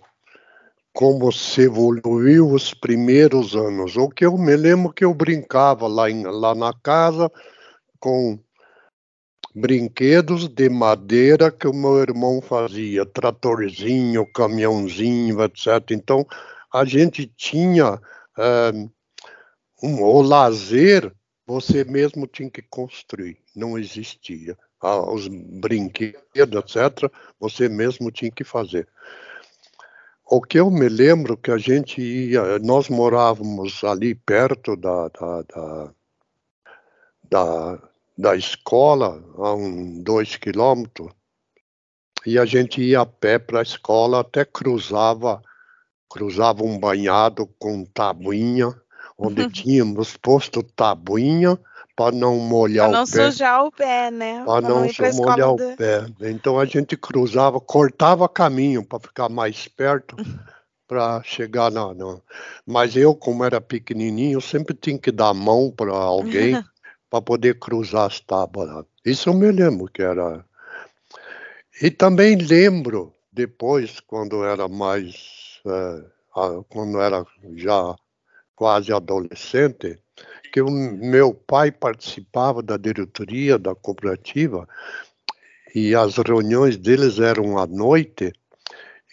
como 0.93 1.31
se 1.31 1.63
evoluiu 1.63 2.51
os 2.51 2.71
primeiros 2.73 3.55
anos. 3.55 3.97
O 3.97 4.09
que 4.09 4.25
eu 4.25 4.37
me 4.37 4.55
lembro 4.55 4.93
que 4.93 5.03
eu 5.03 5.13
brincava 5.13 5.87
lá, 5.87 6.09
em, 6.09 6.23
lá 6.23 6.53
na 6.53 6.71
casa 6.71 7.31
com 7.99 8.39
brinquedos 9.53 10.47
de 10.47 10.69
madeira 10.69 11.51
que 11.51 11.67
o 11.67 11.73
meu 11.73 11.99
irmão 11.99 12.41
fazia, 12.41 13.05
tratorzinho, 13.05 14.25
caminhãozinho, 14.25 15.41
etc. 15.43 15.91
Então, 15.91 16.25
a 16.73 16.83
gente 16.85 17.27
tinha 17.27 18.01
é, 18.37 18.71
um, 19.83 20.01
o 20.01 20.21
lazer, 20.21 21.13
você 21.45 21.83
mesmo 21.83 22.25
tinha 22.25 22.49
que 22.49 22.61
construir, 22.61 23.37
não 23.55 23.77
existia. 23.77 24.57
Ah, 24.81 24.99
os 24.99 25.27
brinquedos, 25.27 26.19
etc., 26.35 27.09
você 27.39 27.69
mesmo 27.69 28.11
tinha 28.11 28.31
que 28.31 28.43
fazer. 28.43 28.87
O 30.25 30.41
que 30.41 30.59
eu 30.59 30.71
me 30.71 30.89
lembro 30.89 31.37
que 31.37 31.51
a 31.51 31.57
gente 31.57 32.01
ia, 32.01 32.57
nós 32.59 32.89
morávamos 32.89 33.83
ali 33.83 34.15
perto 34.15 34.75
da, 34.75 35.09
da, 35.09 35.41
da, 35.43 35.93
da 37.29 37.92
da 38.17 38.35
escola, 38.35 39.23
a 39.37 39.53
um, 39.53 40.01
dois 40.01 40.35
quilômetros, 40.35 41.11
e 42.25 42.37
a 42.39 42.45
gente 42.45 42.81
ia 42.81 43.01
a 43.01 43.05
pé 43.05 43.37
para 43.37 43.59
a 43.59 43.63
escola, 43.63 44.21
até 44.21 44.45
cruzava, 44.45 45.41
cruzava 46.09 46.63
um 46.63 46.79
banhado 46.79 47.47
com 47.59 47.83
tabuinha, 47.85 48.73
onde 49.17 49.47
tínhamos 49.51 50.15
posto 50.15 50.63
tabuinha 50.63 51.59
para 51.95 52.15
não 52.15 52.37
molhar 52.37 52.89
pra 52.89 52.97
não 52.97 53.03
o 53.03 53.05
pé. 53.05 53.11
Para 53.11 53.23
não 53.23 53.31
sujar 53.31 53.65
o 53.65 53.71
pé, 53.71 54.11
né? 54.11 54.43
Para 54.45 54.61
não, 54.61 54.85
não 54.85 55.13
molhar 55.15 55.49
o 55.51 55.75
pé. 55.75 56.05
Então 56.21 56.59
a 56.59 56.65
gente 56.65 56.95
cruzava, 56.95 57.59
cortava 57.59 58.29
caminho 58.29 58.85
para 58.85 58.99
ficar 58.99 59.29
mais 59.29 59.67
perto. 59.67 60.15
para 60.85 61.23
chegar 61.23 61.71
na, 61.71 61.93
na, 61.93 62.19
Mas 62.65 62.95
eu, 62.95 63.15
como 63.15 63.43
era 63.43 63.59
pequenininho, 63.59 64.39
sempre 64.39 64.75
tinha 64.75 64.99
que 64.99 65.11
dar 65.11 65.29
a 65.29 65.33
mão 65.33 65.71
para 65.71 65.91
alguém 65.91 66.61
para 67.13 67.21
poder 67.21 67.59
cruzar 67.59 68.07
as 68.07 68.19
tábuas. 68.19 68.87
Isso 69.05 69.29
eu 69.29 69.35
me 69.35 69.51
lembro 69.51 69.87
que 69.87 70.01
era. 70.01 70.43
E 71.79 71.91
também 71.91 72.35
lembro 72.35 73.13
depois, 73.31 73.99
quando 73.99 74.43
era 74.43 74.67
mais, 74.67 75.61
é, 75.63 76.63
quando 76.67 76.99
era 76.99 77.23
já 77.55 77.95
quase 78.55 78.91
adolescente, 78.91 79.99
que 80.51 80.59
o 80.59 80.71
meu 80.71 81.35
pai 81.35 81.71
participava 81.71 82.63
da 82.63 82.77
diretoria 82.77 83.59
da 83.59 83.75
cooperativa 83.75 84.67
e 85.75 85.93
as 85.93 86.17
reuniões 86.17 86.77
deles 86.77 87.19
eram 87.19 87.59
à 87.59 87.67
noite 87.67 88.33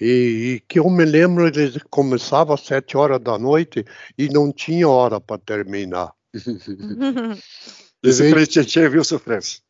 e, 0.01 0.55
e, 0.55 0.61
que 0.67 0.79
eu 0.79 0.89
me 0.89 1.05
lembro 1.05 1.47
eles 1.47 1.77
começavam 1.91 2.55
às 2.55 2.63
sete 2.63 2.97
horas 2.97 3.21
da 3.21 3.39
noite 3.39 3.85
e 4.17 4.31
não 4.31 4.51
tinha 4.51 4.89
hora 4.89 5.21
para 5.21 5.37
terminar. 5.37 6.15
Esse 8.03 8.23
vez, 8.23 8.49
viu 8.89 9.05
sofrência. 9.05 9.61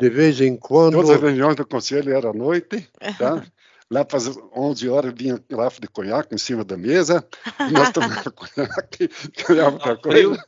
De 0.00 0.10
vez 0.10 0.40
em 0.40 0.56
quando. 0.56 0.94
Todas 0.94 1.10
as 1.10 1.20
reuniões 1.20 1.56
do 1.56 1.66
conselho 1.66 2.12
eram 2.12 2.30
à 2.30 2.32
noite, 2.34 2.88
tá? 3.18 3.44
Lá 3.90 4.04
para 4.04 4.18
as 4.18 4.36
11 4.54 4.88
horas 4.88 5.14
vinha 5.16 5.40
garrafa 5.48 5.80
de 5.80 5.86
conhaque 5.86 6.34
em 6.34 6.38
cima 6.38 6.64
da 6.64 6.76
mesa, 6.76 7.24
nós 7.70 7.90
tomávamos 7.92 8.24
conhaque, 8.34 9.08
ganhávamos 9.46 9.86
outra 9.86 9.96
coisa, 9.96 10.44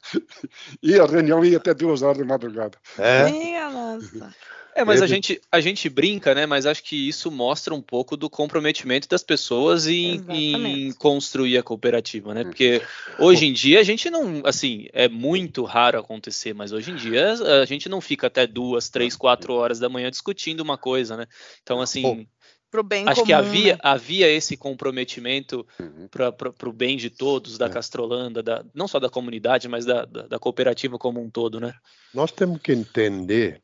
e 0.83 0.99
a 0.99 1.07
reunião 1.07 1.45
ia 1.45 1.59
até 1.59 1.73
duas 1.73 2.03
horas 2.03 2.19
de 2.19 2.25
madrugada. 2.25 2.77
É. 2.99 3.31
Minha 3.31 3.71
nossa. 3.71 4.35
É, 4.79 4.85
mas 4.85 5.03
a 5.03 5.09
gente, 5.09 5.41
a 5.51 5.61
gente 5.61 5.89
brinca, 5.89 6.33
né? 6.37 6.47
Mas 6.47 6.65
acho 6.65 6.85
que 6.85 7.09
isso 7.09 7.33
mostra 7.33 7.75
um 7.75 7.83
pouco 7.83 8.17
do 8.17 8.31
comprometimento 8.31 9.09
das 9.09 9.25
pessoas 9.25 9.89
em, 9.89 10.25
em 10.29 10.93
construir 10.93 11.59
a 11.59 11.65
cooperativa, 11.65 12.33
né? 12.33 12.45
Porque 12.45 12.81
hoje 13.19 13.47
em 13.47 13.53
dia 13.53 13.81
a 13.81 13.83
gente 13.83 14.09
não, 14.09 14.41
assim, 14.45 14.87
é 14.93 15.09
muito 15.09 15.65
raro 15.65 15.99
acontecer, 15.99 16.55
mas 16.55 16.71
hoje 16.71 16.93
em 16.93 16.95
dia 16.95 17.33
a 17.61 17.65
gente 17.65 17.89
não 17.89 18.01
fica 18.01 18.29
até 18.29 18.47
duas, 18.47 18.89
três, 18.89 19.17
quatro 19.17 19.53
horas 19.53 19.81
da 19.81 19.89
manhã 19.89 20.13
discutindo 20.13 20.61
uma 20.61 20.79
coisa, 20.79 21.17
né? 21.17 21.27
Então, 21.61 21.81
assim. 21.81 22.29
Pro 22.71 22.83
bem 22.83 23.09
Acho 23.09 23.17
comum, 23.17 23.27
que 23.27 23.33
havia, 23.33 23.75
né? 23.75 23.81
havia 23.83 24.29
esse 24.29 24.57
comprometimento 24.57 25.67
uhum. 25.81 26.07
para 26.09 26.69
o 26.69 26.73
bem 26.73 26.97
de 26.97 27.09
todos, 27.09 27.57
da 27.57 27.67
é. 27.67 27.71
Castrolanda, 27.71 28.43
da, 28.43 28.65
não 28.75 28.87
só 28.87 29.01
da 29.01 29.09
comunidade, 29.09 29.69
mas 29.69 29.87
da, 29.87 30.05
da, 30.05 30.27
da 30.27 30.39
cooperativa 30.39 30.99
como 30.99 31.21
um 31.21 31.31
todo, 31.31 31.59
né? 31.59 31.75
Nós 32.13 32.31
temos 32.31 32.61
que 32.61 32.73
entender 32.73 33.63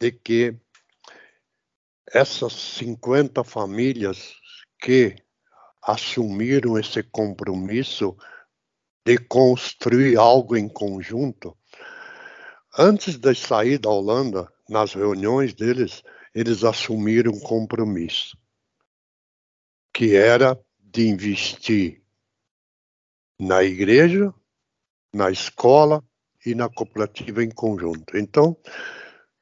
de 0.00 0.12
que 0.12 0.56
essas 2.12 2.52
50 2.52 3.42
famílias 3.42 4.34
que 4.80 5.16
assumiram 5.82 6.78
esse 6.78 7.02
compromisso 7.02 8.16
de 9.04 9.18
construir 9.18 10.16
algo 10.16 10.56
em 10.56 10.68
conjunto, 10.68 11.56
antes 12.78 13.16
de 13.16 13.34
sair 13.34 13.78
da 13.78 13.90
Holanda, 13.90 14.50
nas 14.68 14.94
reuniões 14.94 15.52
deles, 15.52 16.02
eles 16.34 16.64
assumiram 16.64 17.32
um 17.32 17.40
compromisso, 17.40 18.36
que 19.92 20.16
era 20.16 20.58
de 20.80 21.06
investir 21.08 22.02
na 23.38 23.62
igreja, 23.62 24.34
na 25.12 25.30
escola 25.30 26.02
e 26.44 26.54
na 26.54 26.68
cooperativa 26.68 27.42
em 27.42 27.50
conjunto. 27.50 28.16
Então, 28.16 28.56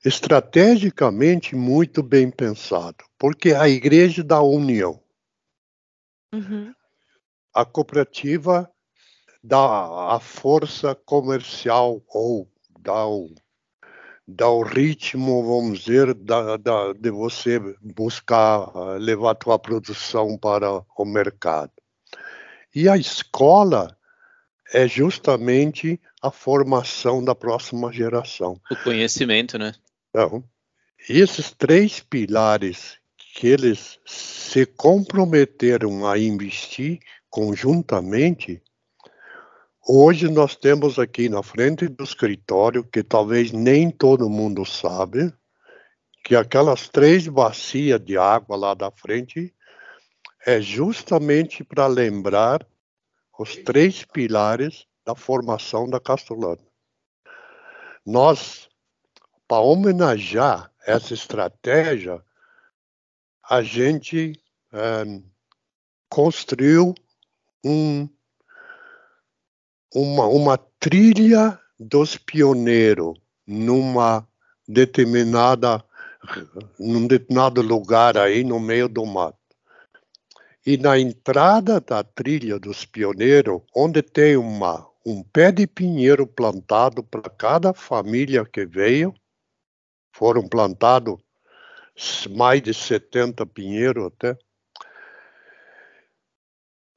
estrategicamente 0.05 1.55
muito 1.55 2.03
bem 2.03 2.31
pensado, 2.31 3.05
porque 3.19 3.55
a 3.55 3.69
igreja 3.69 4.23
da 4.23 4.43
união, 4.43 5.03
uhum. 6.33 6.75
a 7.55 7.65
cooperativa 7.65 8.71
dá 9.43 10.15
a 10.15 10.21
força 10.21 10.95
comercial 10.95 12.03
ou 12.09 12.51
dá 12.79 13.07
o, 13.07 13.35
dá 14.33 14.49
o 14.49 14.63
ritmo, 14.63 15.45
vamos 15.45 15.81
dizer, 15.81 16.15
da, 16.15 16.57
da, 16.57 16.93
de 16.93 17.11
você 17.11 17.61
buscar 17.81 18.73
levar 18.99 19.33
a 19.33 19.35
tua 19.35 19.59
produção 19.59 20.37
para 20.39 20.83
o 20.97 21.05
mercado. 21.05 21.73
E 22.75 22.89
a 22.89 22.97
escola 22.97 23.97
é 24.73 24.89
justamente 24.89 26.01
a 26.23 26.31
formação 26.31 27.23
da 27.23 27.35
próxima 27.35 27.93
geração. 27.93 28.59
O 28.71 28.77
conhecimento, 28.77 29.59
né? 29.59 29.75
Então, 30.09 30.43
esses 31.09 31.51
três 31.51 32.01
pilares 32.01 32.99
que 33.35 33.47
eles 33.47 33.99
se 34.07 34.65
comprometeram 34.67 36.07
a 36.07 36.19
investir 36.19 37.01
conjuntamente, 37.31 38.63
hoje 39.87 40.29
nós 40.29 40.57
temos 40.57 40.99
aqui 40.99 41.29
na 41.29 41.43
frente 41.43 41.89
do 41.89 42.05
escritório, 42.05 42.85
que 42.85 43.03
talvez 43.03 43.53
nem 43.53 43.91
todo 43.91 44.29
mundo 44.31 44.65
sabe, 44.65 45.33
que 46.25 46.37
aquelas 46.37 46.89
três 46.89 47.27
bacias 47.27 48.01
de 48.01 48.17
água 48.17 48.57
lá 48.57 48.75
da 48.75 48.91
frente 48.91 49.55
é 50.47 50.61
justamente 50.61 51.65
para 51.65 51.87
lembrar 51.87 52.67
os 53.39 53.57
três 53.57 54.05
pilares 54.05 54.87
da 55.05 55.15
formação 55.15 55.89
da 55.89 55.99
Castellana. 55.99 56.61
Nós 58.05 58.69
para 59.53 59.61
homenagear 59.61 60.73
essa 60.87 61.13
estratégia, 61.13 62.25
a 63.45 63.63
gente 63.63 64.33
é, 64.73 65.05
construiu 66.09 66.95
um, 67.63 68.09
uma, 69.95 70.27
uma 70.27 70.59
trilha 70.79 71.59
dos 71.79 72.17
pioneiros 72.17 73.19
numa 73.47 74.27
determinada 74.67 75.85
num 76.79 77.07
determinado 77.07 77.61
lugar 77.61 78.17
aí 78.17 78.45
no 78.45 78.61
meio 78.61 78.89
do 78.89 79.05
mato. 79.05 79.39
E 80.65 80.77
na 80.77 80.99
entrada 80.99 81.81
da 81.81 82.05
trilha 82.05 82.59
dos 82.59 82.85
pioneiros, 82.85 83.61
onde 83.75 84.01
tem 84.03 84.37
uma, 84.37 84.89
um 85.05 85.25
pé 85.25 85.51
de 85.51 85.67
pinheiro 85.67 86.25
plantado 86.25 87.03
para 87.03 87.29
cada 87.29 87.75
família 87.75 88.45
que 88.45 88.65
veio, 88.65 89.13
foram 90.13 90.49
plantados 90.49 91.19
mais 92.31 92.63
de 92.63 92.73
70 92.73 93.45
pinheiros 93.47 94.07
até. 94.07 94.39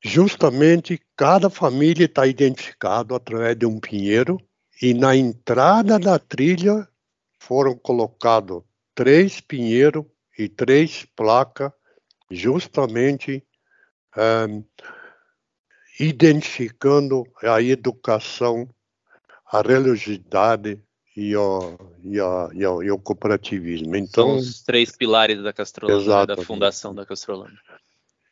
Justamente 0.07 1.01
cada 1.17 1.49
família 1.49 2.05
está 2.05 2.27
identificado 2.27 3.15
através 3.15 3.57
de 3.57 3.65
um 3.65 3.79
pinheiro 3.79 4.39
e 4.79 4.93
na 4.93 5.15
entrada 5.15 5.97
da 5.97 6.19
trilha 6.19 6.87
foram 7.39 7.75
colocados 7.75 8.61
três 8.93 9.41
pinheiros 9.41 10.05
e 10.37 10.47
três 10.47 11.07
placas, 11.15 11.71
justamente 12.29 13.43
um, 14.15 14.63
identificando 15.99 17.23
a 17.41 17.59
educação, 17.59 18.69
a 19.51 19.59
religiosidade 19.63 20.79
e 21.17 21.35
o, 21.35 21.77
e 22.03 22.21
o, 22.21 22.51
e 22.53 22.85
e 22.85 22.91
o 22.91 22.99
cooperativismo. 22.99 23.95
Então, 23.95 24.27
São 24.27 24.35
os 24.35 24.61
três 24.61 24.95
pilares 24.95 25.41
da 25.41 25.51
Castrolanda, 25.51 26.27
né, 26.27 26.35
da 26.35 26.37
fundação 26.43 26.93
da 26.93 27.07
Castrolanda. 27.07 27.57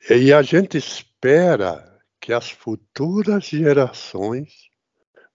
E 0.09 0.33
a 0.33 0.41
gente 0.41 0.77
espera 0.77 1.97
que 2.19 2.33
as 2.33 2.49
futuras 2.49 3.45
gerações 3.45 4.69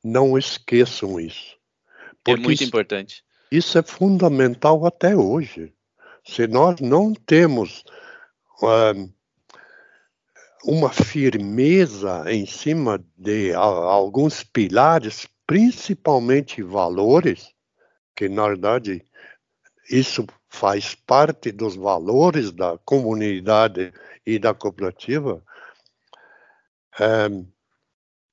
não 0.04 0.36
esqueçam 0.36 1.18
isso. 1.18 1.56
é 2.26 2.36
muito 2.36 2.62
importante. 2.62 3.24
Isso 3.50 3.78
é 3.78 3.82
fundamental 3.82 4.84
até 4.84 5.16
hoje. 5.16 5.72
Se 6.24 6.46
nós 6.46 6.80
não 6.80 7.14
temos 7.14 7.82
uh, 8.62 9.10
uma 10.64 10.90
firmeza 10.90 12.24
em 12.30 12.44
cima 12.44 13.02
de 13.16 13.52
uh, 13.52 13.56
alguns 13.56 14.44
pilares, 14.44 15.26
principalmente 15.46 16.62
valores, 16.62 17.54
que 18.14 18.28
na 18.28 18.48
verdade 18.48 19.02
isso 19.90 20.26
faz 20.50 20.94
parte 20.94 21.50
dos 21.52 21.74
valores 21.74 22.52
da 22.52 22.76
comunidade 22.84 23.92
e 24.28 24.38
da 24.38 24.52
cooperativa, 24.52 25.42
uh, 27.00 27.48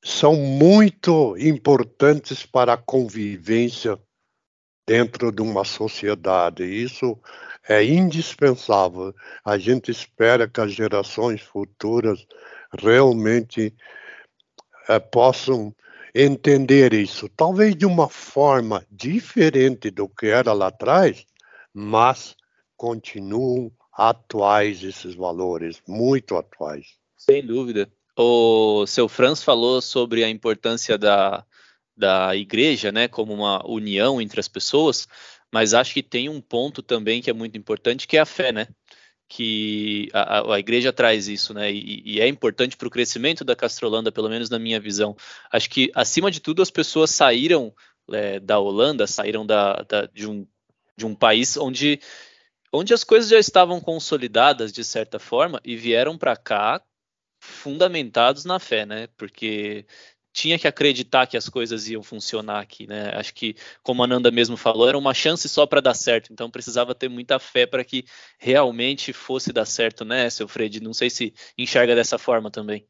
são 0.03 0.35
muito 0.35 1.37
importantes 1.37 2.45
para 2.45 2.73
a 2.73 2.77
convivência 2.77 3.97
dentro 4.85 5.31
de 5.31 5.41
uma 5.41 5.63
sociedade. 5.63 6.65
Isso 6.65 7.17
é 7.67 7.81
indispensável. 7.81 9.15
A 9.43 9.57
gente 9.57 9.89
espera 9.89 10.49
que 10.49 10.59
as 10.59 10.73
gerações 10.73 11.41
futuras 11.41 12.27
realmente 12.77 13.73
é, 14.89 14.99
possam 14.99 15.73
entender 16.13 16.93
isso, 16.93 17.29
talvez 17.29 17.73
de 17.73 17.85
uma 17.85 18.09
forma 18.09 18.85
diferente 18.91 19.89
do 19.89 20.09
que 20.09 20.27
era 20.27 20.51
lá 20.51 20.67
atrás, 20.67 21.25
mas 21.73 22.35
continuam 22.77 23.71
atuais 23.95 24.83
esses 24.83 25.15
valores, 25.15 25.81
muito 25.87 26.35
atuais. 26.35 26.87
Sem 27.17 27.45
dúvida. 27.45 27.89
O 28.17 28.85
seu 28.85 29.07
Franz 29.07 29.43
falou 29.43 29.81
sobre 29.81 30.23
a 30.23 30.29
importância 30.29 30.97
da, 30.97 31.45
da 31.95 32.35
igreja, 32.35 32.91
né, 32.91 33.07
como 33.07 33.33
uma 33.33 33.65
união 33.67 34.21
entre 34.21 34.39
as 34.39 34.47
pessoas, 34.47 35.07
mas 35.51 35.73
acho 35.73 35.93
que 35.93 36.03
tem 36.03 36.27
um 36.27 36.41
ponto 36.41 36.81
também 36.81 37.21
que 37.21 37.29
é 37.29 37.33
muito 37.33 37.57
importante, 37.57 38.07
que 38.07 38.17
é 38.17 38.19
a 38.19 38.25
fé, 38.25 38.51
né? 38.51 38.67
Que 39.27 40.09
a, 40.13 40.53
a 40.53 40.59
igreja 40.59 40.91
traz 40.91 41.27
isso, 41.27 41.53
né? 41.53 41.71
E, 41.71 42.01
e 42.05 42.21
é 42.21 42.27
importante 42.27 42.75
para 42.75 42.87
o 42.87 42.91
crescimento 42.91 43.43
da 43.43 43.55
Castrolanda, 43.55 44.11
pelo 44.11 44.29
menos 44.29 44.49
na 44.49 44.59
minha 44.59 44.79
visão. 44.79 45.15
Acho 45.51 45.69
que, 45.69 45.89
acima 45.95 46.29
de 46.29 46.41
tudo, 46.41 46.61
as 46.61 46.69
pessoas 46.69 47.11
saíram 47.11 47.73
é, 48.11 48.39
da 48.39 48.59
Holanda, 48.59 49.07
saíram 49.07 49.45
da, 49.45 49.81
da, 49.83 50.05
de, 50.07 50.27
um, 50.27 50.45
de 50.97 51.05
um 51.05 51.15
país 51.15 51.57
onde, 51.57 51.99
onde 52.75 52.93
as 52.93 53.03
coisas 53.03 53.29
já 53.29 53.39
estavam 53.39 53.79
consolidadas, 53.79 54.71
de 54.71 54.83
certa 54.83 55.19
forma, 55.19 55.61
e 55.63 55.75
vieram 55.75 56.17
para 56.17 56.35
cá 56.35 56.81
fundamentados 57.39 58.45
na 58.45 58.59
fé, 58.59 58.85
né? 58.85 59.07
Porque 59.17 59.85
tinha 60.33 60.59
que 60.59 60.67
acreditar 60.67 61.27
que 61.27 61.37
as 61.37 61.47
coisas 61.47 61.87
iam 61.87 62.03
funcionar 62.03 62.59
aqui, 62.59 62.85
né? 62.85 63.11
Acho 63.15 63.33
que, 63.33 63.55
como 63.81 64.03
a 64.03 64.07
Nanda 64.07 64.29
mesmo 64.29 64.57
falou, 64.57 64.87
era 64.89 64.97
uma 64.97 65.13
chance 65.13 65.47
só 65.47 65.65
para 65.65 65.79
dar 65.79 65.93
certo, 65.93 66.33
então 66.33 66.51
precisava 66.51 66.93
ter 66.93 67.07
muita 67.07 67.39
fé 67.39 67.65
para 67.65 67.85
que 67.85 68.03
realmente 68.37 69.13
fosse 69.13 69.53
dar 69.53 69.65
certo, 69.65 70.03
né, 70.03 70.29
seu 70.29 70.47
Fred? 70.47 70.81
Não 70.81 70.93
sei 70.93 71.09
se 71.09 71.33
enxerga 71.57 71.95
dessa 71.95 72.17
forma 72.17 72.51
também. 72.51 72.85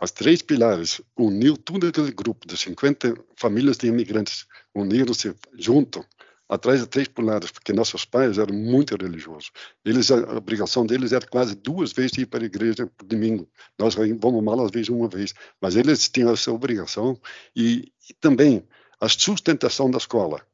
As 0.00 0.10
três 0.10 0.42
pilares 0.42 1.00
uniu 1.16 1.56
todo 1.56 1.86
aquele 1.86 2.10
grupo 2.10 2.48
de 2.48 2.56
50 2.56 3.14
famílias 3.36 3.76
de 3.76 3.86
imigrantes, 3.86 4.46
uniram-se 4.74 5.32
junto 5.56 6.04
atrás 6.50 6.80
de 6.80 6.86
três 6.88 7.06
pilares, 7.06 7.52
porque 7.52 7.72
nossos 7.72 8.04
pais 8.04 8.36
eram 8.36 8.52
muito 8.52 8.96
religiosos. 9.00 9.52
Eles, 9.84 10.10
a 10.10 10.36
obrigação 10.36 10.84
deles 10.84 11.12
era 11.12 11.24
quase 11.24 11.54
duas 11.54 11.92
vezes 11.92 12.18
ir 12.18 12.26
para 12.26 12.42
a 12.42 12.46
igreja 12.46 12.88
por 12.88 13.06
domingo. 13.06 13.48
Nós 13.78 13.94
vamos 13.94 14.42
mal 14.42 14.60
às 14.64 14.72
vezes 14.72 14.88
uma 14.88 15.08
vez, 15.08 15.32
mas 15.60 15.76
eles 15.76 16.08
tinham 16.08 16.32
essa 16.32 16.50
obrigação 16.50 17.16
e, 17.54 17.92
e 18.10 18.14
também 18.20 18.66
a 19.00 19.08
sustentação 19.08 19.88
da 19.88 19.98
escola. 19.98 20.44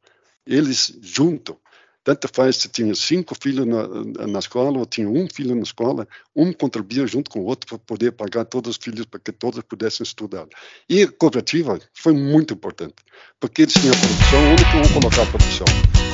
Eles 0.46 0.98
junto 1.00 1.58
tanto 2.06 2.28
faz 2.32 2.58
se 2.58 2.68
tinha 2.68 2.94
cinco 2.94 3.34
filhos 3.34 3.66
na, 3.66 4.28
na 4.28 4.38
escola 4.38 4.78
ou 4.78 4.86
tinha 4.86 5.10
um 5.10 5.26
filho 5.28 5.56
na 5.56 5.62
escola, 5.62 6.06
um 6.36 6.52
contribuía 6.52 7.04
junto 7.04 7.28
com 7.28 7.40
o 7.40 7.44
outro 7.44 7.66
para 7.66 7.78
poder 7.78 8.12
pagar 8.12 8.44
todos 8.44 8.70
os 8.70 8.76
filhos 8.76 9.06
para 9.06 9.18
que 9.18 9.32
todos 9.32 9.60
pudessem 9.64 10.04
estudar. 10.04 10.46
E 10.88 11.02
a 11.02 11.10
cooperativa 11.10 11.80
foi 11.92 12.12
muito 12.12 12.54
importante, 12.54 12.94
porque 13.40 13.62
eles 13.62 13.74
tinham 13.74 13.92
produção, 13.98 14.52
onde 14.52 14.64
que 14.64 14.88
vão 14.88 15.00
colocar 15.00 15.22
a 15.22 15.26
produção? 15.26 15.66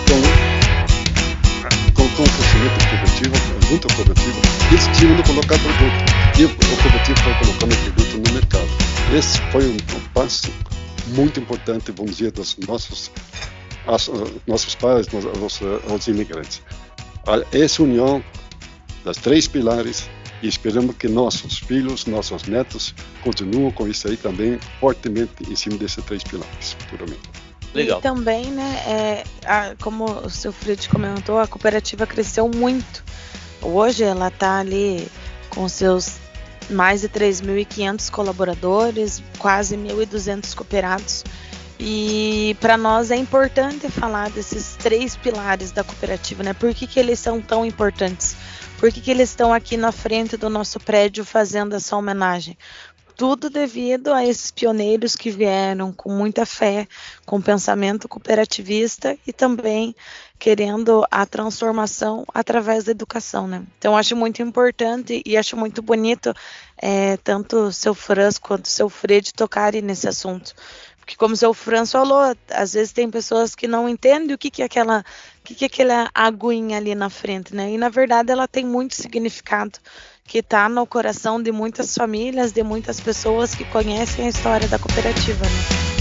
Então, 0.03 0.17
com, 1.95 2.05
o 2.05 2.09
crescimento 2.09 2.79
da 2.79 2.89
cooperativa, 2.89 3.37
junto 3.69 3.87
à 3.87 3.95
cooperativa, 3.95 4.41
eles 4.71 4.99
tinham 4.99 5.17
de 5.17 5.23
colocar 5.25 5.59
produto. 5.59 6.01
E 6.39 6.45
a 6.45 6.49
cooperativa 6.49 7.21
foi 7.21 7.35
colocando 7.35 7.73
o 7.75 7.93
produto 7.93 8.17
no 8.17 8.33
mercado. 8.33 8.69
Esse 9.15 9.39
foi 9.53 9.67
um, 9.67 9.77
um 9.77 10.09
passo 10.15 10.51
muito 11.09 11.39
importante, 11.39 11.93
vamos 11.93 12.17
dizer, 12.17 12.33
dos 12.33 12.57
nossos 12.67 13.11
aos, 13.87 14.11
nossos 14.47 14.75
pais, 14.75 15.07
aos, 15.13 15.61
aos 15.91 16.09
imigrantes. 16.09 16.63
Essa 17.53 17.83
união 17.83 18.23
das 19.05 19.17
três 19.17 19.47
pilares 19.47 20.09
e 20.43 20.49
esperamos 20.49 20.97
que 20.97 21.09
nossos 21.09 21.59
filhos, 21.59 22.05
nossos 22.07 22.45
netos 22.45 22.95
continuem 23.23 23.71
com 23.71 23.87
isso 23.87 24.09
aí 24.09 24.17
também 24.17 24.59
fortemente 24.81 25.33
em 25.49 25.55
cima 25.55 25.77
desses 25.77 26.05
três 26.05 26.25
pilares 26.25 26.77
futuramente. 26.81 27.23
Legal. 27.73 28.01
E 28.01 28.03
também, 28.03 28.47
né, 28.51 28.83
é, 28.87 29.25
a, 29.47 29.75
como 29.81 30.05
o 30.05 30.29
seu 30.29 30.53
Fred 30.53 30.89
comentou, 30.89 31.39
a 31.39 31.47
cooperativa 31.47 32.07
cresceu 32.07 32.51
muito. 32.55 33.03
Hoje 33.63 34.03
ela 34.03 34.29
está 34.29 34.59
ali 34.59 35.07
com 35.49 35.69
seus 35.69 36.17
mais 36.69 37.01
de 37.01 37.09
3.500 37.09 38.11
colaboradores, 38.11 39.23
quase 39.39 39.77
1.200 39.77 40.55
cooperados. 40.55 41.25
E 41.85 42.57
para 42.61 42.77
nós 42.77 43.11
é 43.11 43.17
importante 43.17 43.91
falar 43.91 44.31
desses 44.31 44.77
três 44.77 45.17
pilares 45.17 45.73
da 45.73 45.83
cooperativa, 45.83 46.45
né? 46.45 46.55
Por 46.55 46.73
que, 46.73 46.87
que 46.87 47.01
eles 47.01 47.19
são 47.19 47.41
tão 47.43 47.67
importantes? 47.67 48.37
Por 48.79 48.93
que, 48.93 49.01
que 49.01 49.11
eles 49.11 49.31
estão 49.31 49.53
aqui 49.53 49.77
na 49.77 49.91
frente 49.91 50.37
do 50.37 50.49
nosso 50.49 50.79
prédio 50.79 51.25
fazendo 51.25 51.75
essa 51.75 51.97
homenagem? 51.97 52.57
Tudo 53.17 53.51
devido 53.51 54.13
a 54.13 54.25
esses 54.25 54.53
pioneiros 54.53 55.17
que 55.17 55.29
vieram 55.29 55.93
com 55.93 56.09
muita 56.09 56.47
fé, 56.47 56.87
com 57.27 57.41
pensamento 57.41 58.09
cooperativista 58.09 59.19
e 59.27 59.33
também 59.33 59.93
querendo 60.39 61.05
a 61.11 61.27
transformação 61.27 62.25
através 62.33 62.85
da 62.85 62.93
educação, 62.93 63.49
né? 63.49 63.65
Então 63.79 63.97
acho 63.97 64.15
muito 64.15 64.41
importante 64.41 65.21
e 65.27 65.37
acho 65.37 65.57
muito 65.57 65.83
bonito 65.83 66.33
é, 66.77 67.17
tanto 67.19 67.57
o 67.57 67.73
seu 67.73 67.95
Franz 67.95 68.39
quanto 68.39 68.65
o 68.67 68.69
seu 68.69 68.89
Fred 68.89 69.33
tocarem 69.35 69.83
nesse 69.83 70.09
assunto, 70.09 70.53
porque 71.03 71.17
como 71.17 71.35
o 71.35 71.37
seu 71.37 71.53
Franz 71.53 71.91
falou, 71.91 72.33
às 72.49 72.75
vezes 72.75 72.93
tem 72.93 73.11
pessoas 73.11 73.57
que 73.57 73.67
não 73.67 73.89
entendem 73.89 74.37
o 74.37 74.39
que, 74.39 74.53
que 74.53 74.63
é 74.63 74.67
aquela, 74.67 75.01
o 75.01 75.43
que, 75.43 75.53
que 75.53 75.65
é 75.65 75.67
aquela 75.67 76.09
aguinha 76.15 76.77
ali 76.77 76.95
na 76.95 77.11
frente, 77.11 77.53
né? 77.57 77.73
E 77.73 77.77
na 77.77 77.89
verdade 77.89 78.31
ela 78.31 78.47
tem 78.47 78.65
muito 78.65 78.95
significado 78.95 79.81
que 80.25 80.39
está 80.39 80.69
no 80.69 80.87
coração 80.87 81.43
de 81.43 81.51
muitas 81.51 81.93
famílias, 81.97 82.53
de 82.53 82.63
muitas 82.63 83.01
pessoas 83.01 83.53
que 83.53 83.65
conhecem 83.65 84.27
a 84.27 84.29
história 84.29 84.69
da 84.69 84.79
cooperativa, 84.79 85.45
né? 85.45 85.93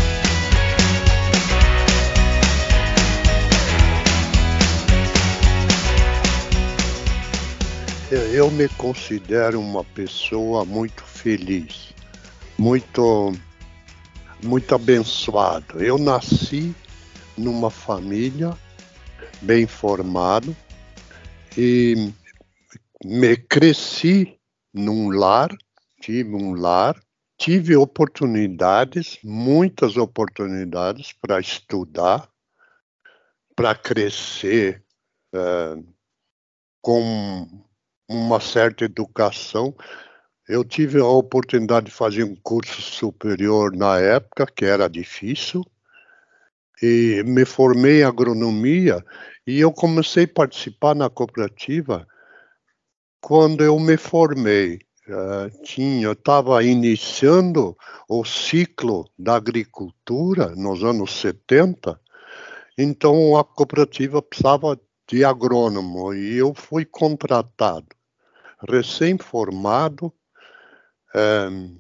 Eu 8.34 8.52
me 8.52 8.68
considero 8.70 9.60
uma 9.60 9.84
pessoa 9.84 10.64
muito 10.64 11.04
feliz, 11.04 11.92
muito 12.56 13.34
muito 14.44 14.74
abençoado. 14.76 15.82
Eu 15.84 15.98
nasci 15.98 16.76
numa 17.38 17.70
família 17.70 18.58
bem 19.42 19.66
formada 19.66 20.56
e 21.58 22.12
me 23.04 23.36
cresci 23.36 24.40
num 24.74 25.10
lar, 25.10 25.50
tive 26.00 26.34
um 26.36 26.54
lar, 26.54 27.00
tive 27.38 27.76
oportunidades, 27.76 29.18
muitas 29.24 29.98
oportunidades 29.98 31.12
para 31.14 31.40
estudar, 31.40 32.30
para 33.56 33.74
crescer 33.76 34.84
é, 35.34 35.76
com 36.82 37.48
uma 38.08 38.40
certa 38.40 38.86
educação. 38.86 39.76
Eu 40.52 40.66
tive 40.66 41.00
a 41.00 41.06
oportunidade 41.06 41.86
de 41.86 41.94
fazer 41.94 42.26
um 42.26 42.36
curso 42.36 42.82
superior 42.82 43.74
na 43.74 43.98
época, 44.00 44.46
que 44.46 44.66
era 44.66 44.90
difícil, 44.90 45.64
e 46.84 47.24
me 47.26 47.46
formei 47.46 48.02
em 48.02 48.04
agronomia 48.04 49.02
e 49.48 49.62
eu 49.62 49.72
comecei 49.72 50.26
a 50.26 50.28
participar 50.28 50.94
na 50.94 51.10
cooperativa 51.10 52.06
quando 53.22 53.64
eu 53.64 53.80
me 53.80 53.96
formei. 53.96 54.82
Uh, 55.08 55.64
tinha, 55.64 56.12
estava 56.12 56.62
iniciando 56.62 57.78
o 58.10 58.26
ciclo 58.26 59.10
da 59.18 59.38
agricultura 59.38 60.54
nos 60.54 60.84
anos 60.84 61.14
70, 61.22 61.98
então 62.78 63.38
a 63.38 63.46
cooperativa 63.46 64.22
precisava 64.22 64.78
de 65.08 65.24
agrônomo 65.24 66.14
e 66.14 66.36
eu 66.36 66.54
fui 66.54 66.84
contratado, 66.84 67.88
recém-formado, 68.70 70.14
um, 71.16 71.80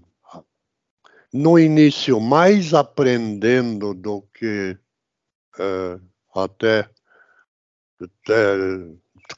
no 1.33 1.57
início 1.57 2.19
mais 2.19 2.73
aprendendo 2.73 3.93
do 3.93 4.21
que 4.33 4.77
uh, 5.57 6.01
até, 6.35 6.89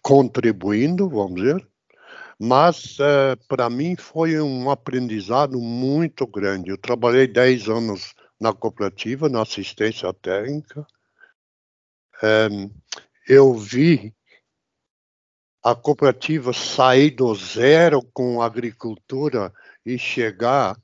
contribuindo, 0.02 1.10
vamos 1.10 1.42
dizer, 1.42 1.68
mas 2.40 2.98
uh, 3.00 3.38
para 3.48 3.70
mim 3.70 3.96
foi 3.96 4.40
um 4.42 4.70
aprendizado 4.70 5.60
muito 5.60 6.26
grande. 6.26 6.72
Eu 6.72 6.78
trabalhei 6.78 7.28
10 7.28 7.70
anos 7.70 8.16
na 8.40 8.52
cooperativa, 8.54 9.30
na 9.30 9.42
assistência 9.42 10.12
técnica. 10.14 10.86
Eu 13.28 13.54
vi 13.54 14.14
a 15.64 15.74
cooperativa 15.74 16.52
sair 16.52 17.12
do 17.12 17.34
zero 17.34 18.02
com 18.14 18.42
agricultura 18.42 19.54
e 19.86 19.98
chegar 19.98 20.78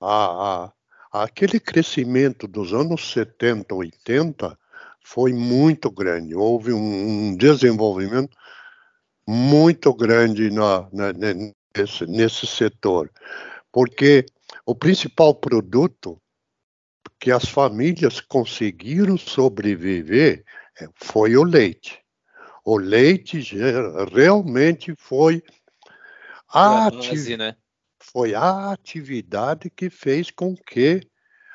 a, 0.00 0.06
a, 0.08 0.72
a 1.12 1.22
aquele 1.24 1.58
crescimento 1.58 2.46
dos 2.46 2.72
anos 2.72 3.12
70, 3.12 3.74
80 3.74 4.58
foi 5.02 5.32
muito 5.32 5.90
grande. 5.90 6.34
Houve 6.34 6.72
um, 6.72 7.30
um 7.30 7.36
desenvolvimento 7.36 8.36
muito 9.26 9.92
grande 9.94 10.50
na, 10.50 10.88
na, 10.92 11.12
nesse, 11.76 12.06
nesse 12.06 12.46
setor, 12.46 13.10
porque 13.72 14.26
o 14.64 14.74
principal 14.74 15.34
produto 15.34 16.20
que 17.18 17.32
as 17.32 17.46
famílias 17.48 18.20
conseguiram 18.20 19.18
sobreviver 19.18 20.44
foi 20.94 21.36
o 21.36 21.42
leite. 21.42 22.00
O 22.64 22.76
leite 22.76 23.40
realmente 24.12 24.94
foi 24.96 25.42
a, 26.48 26.90
base, 26.90 27.36
né? 27.36 27.56
Foi 28.00 28.34
a 28.34 28.72
atividade 28.72 29.70
que 29.70 29.90
fez 29.90 30.30
com 30.30 30.54
que 30.56 31.00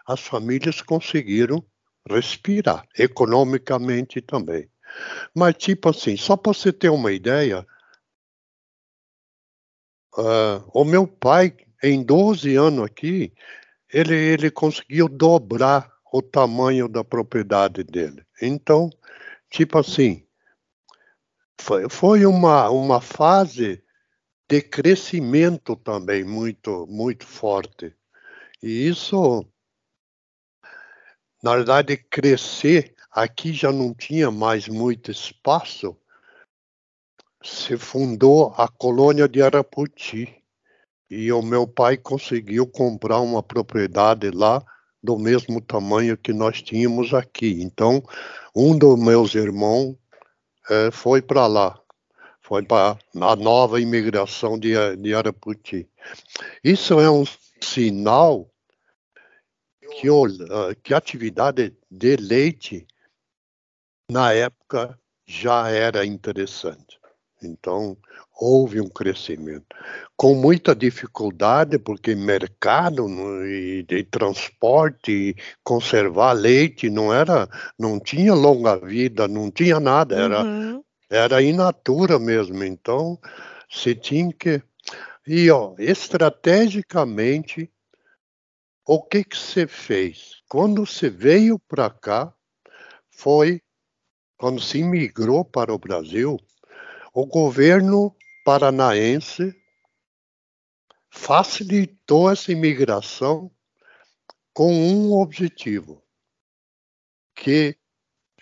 as 0.05 0.19
famílias 0.19 0.81
conseguiram 0.81 1.63
respirar, 2.09 2.85
economicamente 2.97 4.21
também. 4.21 4.69
Mas, 5.35 5.55
tipo 5.55 5.89
assim, 5.89 6.17
só 6.17 6.35
para 6.35 6.53
você 6.53 6.71
ter 6.71 6.89
uma 6.89 7.11
ideia, 7.11 7.65
uh, 10.17 10.69
o 10.73 10.83
meu 10.83 11.07
pai, 11.07 11.55
em 11.81 12.03
12 12.03 12.55
anos 12.55 12.85
aqui, 12.85 13.33
ele, 13.91 14.15
ele 14.15 14.51
conseguiu 14.51 15.07
dobrar 15.07 15.91
o 16.11 16.21
tamanho 16.21 16.87
da 16.87 17.03
propriedade 17.03 17.83
dele. 17.83 18.23
Então, 18.41 18.89
tipo 19.49 19.77
assim, 19.79 20.25
foi, 21.59 21.89
foi 21.89 22.25
uma, 22.25 22.69
uma 22.69 23.01
fase 23.01 23.82
de 24.49 24.61
crescimento 24.61 25.75
também 25.75 26.23
muito, 26.23 26.85
muito 26.87 27.25
forte. 27.25 27.95
E 28.61 28.87
isso, 28.87 29.45
na 31.41 31.55
verdade, 31.55 31.97
crescer, 31.97 32.95
aqui 33.11 33.53
já 33.53 33.71
não 33.71 33.93
tinha 33.93 34.29
mais 34.31 34.67
muito 34.67 35.11
espaço, 35.11 35.97
se 37.43 37.77
fundou 37.77 38.53
a 38.57 38.67
colônia 38.67 39.27
de 39.27 39.41
Araputi. 39.41 40.41
E 41.09 41.31
o 41.31 41.41
meu 41.41 41.67
pai 41.67 41.97
conseguiu 41.97 42.65
comprar 42.65 43.19
uma 43.19 43.43
propriedade 43.43 44.31
lá 44.31 44.65
do 45.03 45.19
mesmo 45.19 45.59
tamanho 45.59 46.17
que 46.17 46.31
nós 46.31 46.61
tínhamos 46.61 47.13
aqui. 47.13 47.61
Então, 47.61 48.01
um 48.55 48.77
dos 48.77 48.97
meus 48.97 49.35
irmãos 49.35 49.97
é, 50.69 50.89
foi 50.89 51.21
para 51.21 51.45
lá, 51.45 51.82
foi 52.43 52.61
para 52.61 52.97
a 53.15 53.35
nova 53.35 53.79
imigração 53.79 54.59
de, 54.59 54.73
de 54.97 55.15
Araputi. 55.15 55.89
Isso 56.63 56.99
é 56.99 57.09
um 57.09 57.23
sinal 57.61 58.51
que, 59.99 60.09
o, 60.09 60.27
que 60.83 60.93
a 60.93 60.97
atividade 60.97 61.75
de 61.89 62.15
leite, 62.17 62.85
na 64.11 64.33
época, 64.33 64.99
já 65.25 65.69
era 65.69 66.05
interessante. 66.05 66.99
Então, 67.41 67.97
houve 68.39 68.79
um 68.79 68.89
crescimento. 68.89 69.65
Com 70.15 70.35
muita 70.35 70.75
dificuldade, 70.75 71.77
porque 71.77 72.15
mercado 72.15 73.07
e, 73.45 73.85
e 73.89 74.03
transporte, 74.03 75.35
conservar 75.63 76.33
leite 76.33 76.89
não 76.89 77.13
era, 77.13 77.47
não 77.77 77.99
tinha 77.99 78.33
longa 78.33 78.77
vida, 78.77 79.27
não 79.27 79.51
tinha 79.51 79.79
nada, 79.79 80.15
era, 80.15 80.43
uhum. 80.43 80.83
Era 81.13 81.43
in 81.43 81.53
natura 81.53 82.17
mesmo. 82.17 82.63
Então, 82.63 83.19
você 83.69 83.93
tinha 83.93 84.33
que. 84.33 84.61
E, 85.27 85.49
ó, 85.51 85.75
estrategicamente, 85.77 87.71
o 88.85 89.01
que 89.01 89.23
que 89.23 89.37
você 89.37 89.67
fez? 89.67 90.41
Quando 90.49 90.85
você 90.85 91.09
veio 91.09 91.59
para 91.59 91.89
cá, 91.89 92.33
foi 93.11 93.61
quando 94.37 94.59
se 94.59 94.79
imigrou 94.79 95.45
para 95.45 95.73
o 95.73 95.77
Brasil, 95.77 96.37
o 97.13 97.25
governo 97.25 98.13
paranaense 98.43 99.55
facilitou 101.09 102.29
essa 102.29 102.51
imigração 102.51 103.51
com 104.51 104.73
um 104.73 105.13
objetivo: 105.13 106.03
que 107.35 107.77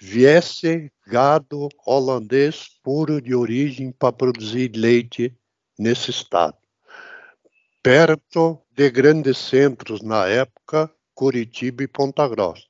viesse 0.01 0.91
gado 1.05 1.69
holandês 1.85 2.67
puro 2.83 3.21
de 3.21 3.35
origem 3.35 3.91
para 3.91 4.11
produzir 4.11 4.71
leite 4.75 5.31
nesse 5.77 6.09
estado. 6.09 6.57
Perto 7.83 8.59
de 8.71 8.89
grandes 8.89 9.37
centros 9.37 10.01
na 10.01 10.27
época, 10.27 10.91
Curitiba 11.13 11.83
e 11.83 11.87
Ponta 11.87 12.27
Grossa. 12.27 12.63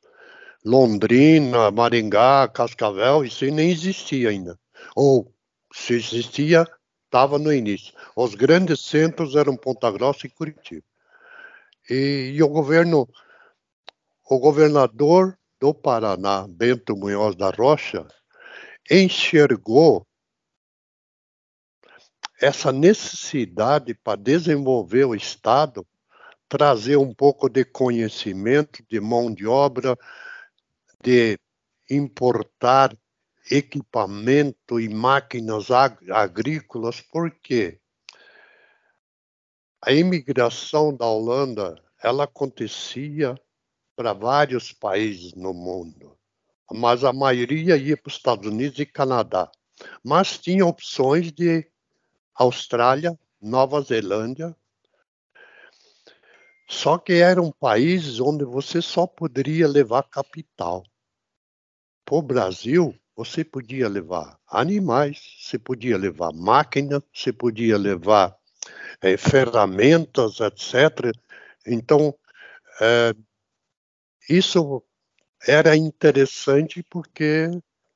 Londrina, 0.65 1.71
Maringá, 1.71 2.49
Cascavel, 2.49 3.23
isso 3.23 3.45
nem 3.45 3.71
existia 3.71 4.29
ainda. 4.29 4.59
Ou 4.93 5.33
se 5.73 5.93
existia, 5.93 6.67
estava 7.05 7.39
no 7.39 7.53
início. 7.53 7.93
Os 8.13 8.35
grandes 8.35 8.81
centros 8.81 9.37
eram 9.37 9.55
Ponta 9.55 9.89
Grossa 9.89 10.27
e 10.27 10.29
Curitiba. 10.29 10.83
E, 11.89 12.33
e 12.35 12.43
o 12.43 12.49
governo, 12.49 13.07
o 14.29 14.37
governador 14.37 15.37
do 15.61 15.75
Paraná, 15.75 16.47
Bento 16.49 16.97
Munhoz 16.97 17.35
da 17.35 17.51
Rocha, 17.51 18.07
enxergou 18.89 20.07
essa 22.41 22.71
necessidade 22.71 23.93
para 23.93 24.19
desenvolver 24.19 25.05
o 25.05 25.13
Estado, 25.13 25.87
trazer 26.49 26.97
um 26.97 27.13
pouco 27.13 27.47
de 27.47 27.63
conhecimento, 27.63 28.83
de 28.89 28.99
mão 28.99 29.31
de 29.31 29.45
obra, 29.45 29.95
de 31.03 31.37
importar 31.87 32.97
equipamento 33.49 34.79
e 34.79 34.89
máquinas 34.89 35.69
ag 35.69 36.11
agrícolas, 36.11 37.01
porque 37.01 37.79
a 39.79 39.93
imigração 39.93 40.95
da 40.95 41.05
Holanda 41.05 41.75
ela 42.01 42.23
acontecia 42.23 43.35
para 44.01 44.13
vários 44.13 44.73
países 44.73 45.35
no 45.35 45.53
mundo, 45.53 46.17
mas 46.71 47.03
a 47.03 47.13
maioria 47.13 47.77
ia 47.77 47.95
para 47.95 48.09
os 48.09 48.15
Estados 48.15 48.47
Unidos 48.47 48.79
e 48.79 48.85
Canadá. 48.85 49.47
Mas 50.03 50.39
tinha 50.39 50.65
opções 50.65 51.31
de 51.31 51.69
Austrália, 52.33 53.15
Nova 53.39 53.79
Zelândia. 53.81 54.55
Só 56.67 56.97
que 56.97 57.13
eram 57.13 57.51
países 57.51 58.19
onde 58.19 58.43
você 58.43 58.81
só 58.81 59.05
poderia 59.05 59.67
levar 59.67 60.01
capital. 60.09 60.81
Para 62.03 62.15
o 62.15 62.23
Brasil, 62.23 62.95
você 63.15 63.43
podia 63.43 63.87
levar 63.87 64.39
animais, 64.47 65.21
você 65.39 65.59
podia 65.59 65.95
levar 65.95 66.33
máquina, 66.33 67.03
você 67.13 67.31
podia 67.31 67.77
levar 67.77 68.35
é, 68.99 69.15
ferramentas, 69.15 70.39
etc. 70.39 71.15
Então, 71.67 72.15
é, 72.81 73.13
isso 74.37 74.83
era 75.47 75.75
interessante 75.75 76.83
porque 76.89 77.49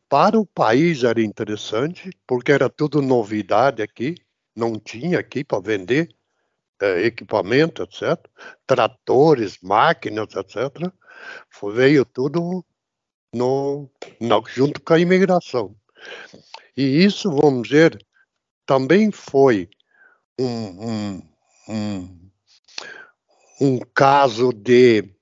para 0.09 0.39
o 0.39 0.45
país 0.45 1.03
era 1.03 1.21
interessante, 1.21 2.09
porque 2.27 2.51
era 2.51 2.69
tudo 2.69 3.01
novidade 3.01 3.81
aqui, 3.81 4.15
não 4.55 4.79
tinha 4.79 5.19
aqui 5.19 5.43
para 5.43 5.59
vender 5.59 6.15
é, 6.79 7.05
equipamento, 7.05 7.83
etc. 7.83 8.19
Tratores, 8.67 9.57
máquinas, 9.61 10.27
etc. 10.35 10.91
Veio 11.73 12.05
tudo 12.05 12.65
no, 13.33 13.89
no, 14.19 14.43
junto 14.47 14.81
com 14.81 14.93
a 14.93 14.99
imigração. 14.99 15.75
E 16.75 17.03
isso, 17.03 17.31
vamos 17.31 17.69
dizer, 17.69 18.05
também 18.65 19.11
foi 19.11 19.69
um, 20.39 20.89
um, 20.89 21.29
um, 21.69 22.29
um 23.61 23.79
caso 23.93 24.51
de 24.51 25.14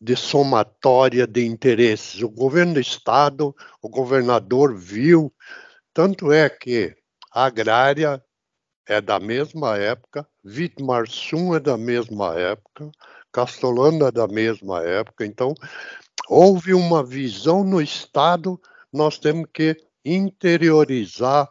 de 0.00 0.16
somatória 0.16 1.26
de 1.26 1.44
interesses. 1.44 2.22
O 2.22 2.28
governo 2.28 2.74
do 2.74 2.80
estado, 2.80 3.54
o 3.82 3.88
governador 3.88 4.76
viu, 4.76 5.32
tanto 5.92 6.32
é 6.32 6.48
que 6.48 6.94
a 7.32 7.44
agrária 7.44 8.22
é 8.86 9.00
da 9.00 9.20
mesma 9.20 9.76
época, 9.76 10.26
Vitmarsum 10.42 11.54
é 11.54 11.60
da 11.60 11.76
mesma 11.76 12.38
época, 12.38 12.90
Castolano 13.30 14.06
é 14.06 14.10
da 14.10 14.26
mesma 14.26 14.82
época, 14.82 15.26
então 15.26 15.52
houve 16.28 16.72
uma 16.72 17.04
visão 17.04 17.62
no 17.62 17.82
estado, 17.82 18.60
nós 18.92 19.18
temos 19.18 19.46
que 19.52 19.76
interiorizar 20.04 21.50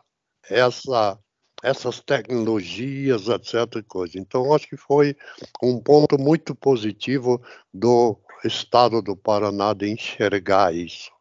essa 0.49 1.19
essas 1.63 1.99
tecnologias, 1.99 3.27
etc. 3.27 3.83
Coisa. 3.87 4.19
Então, 4.19 4.53
acho 4.53 4.67
que 4.67 4.77
foi 4.77 5.15
um 5.61 5.81
ponto 5.81 6.17
muito 6.17 6.53
positivo 6.53 7.41
do 7.73 8.19
estado 8.43 9.01
do 9.01 9.15
Paraná 9.15 9.73
de 9.73 9.89
enxergar 9.89 10.73
isso. 10.73 11.11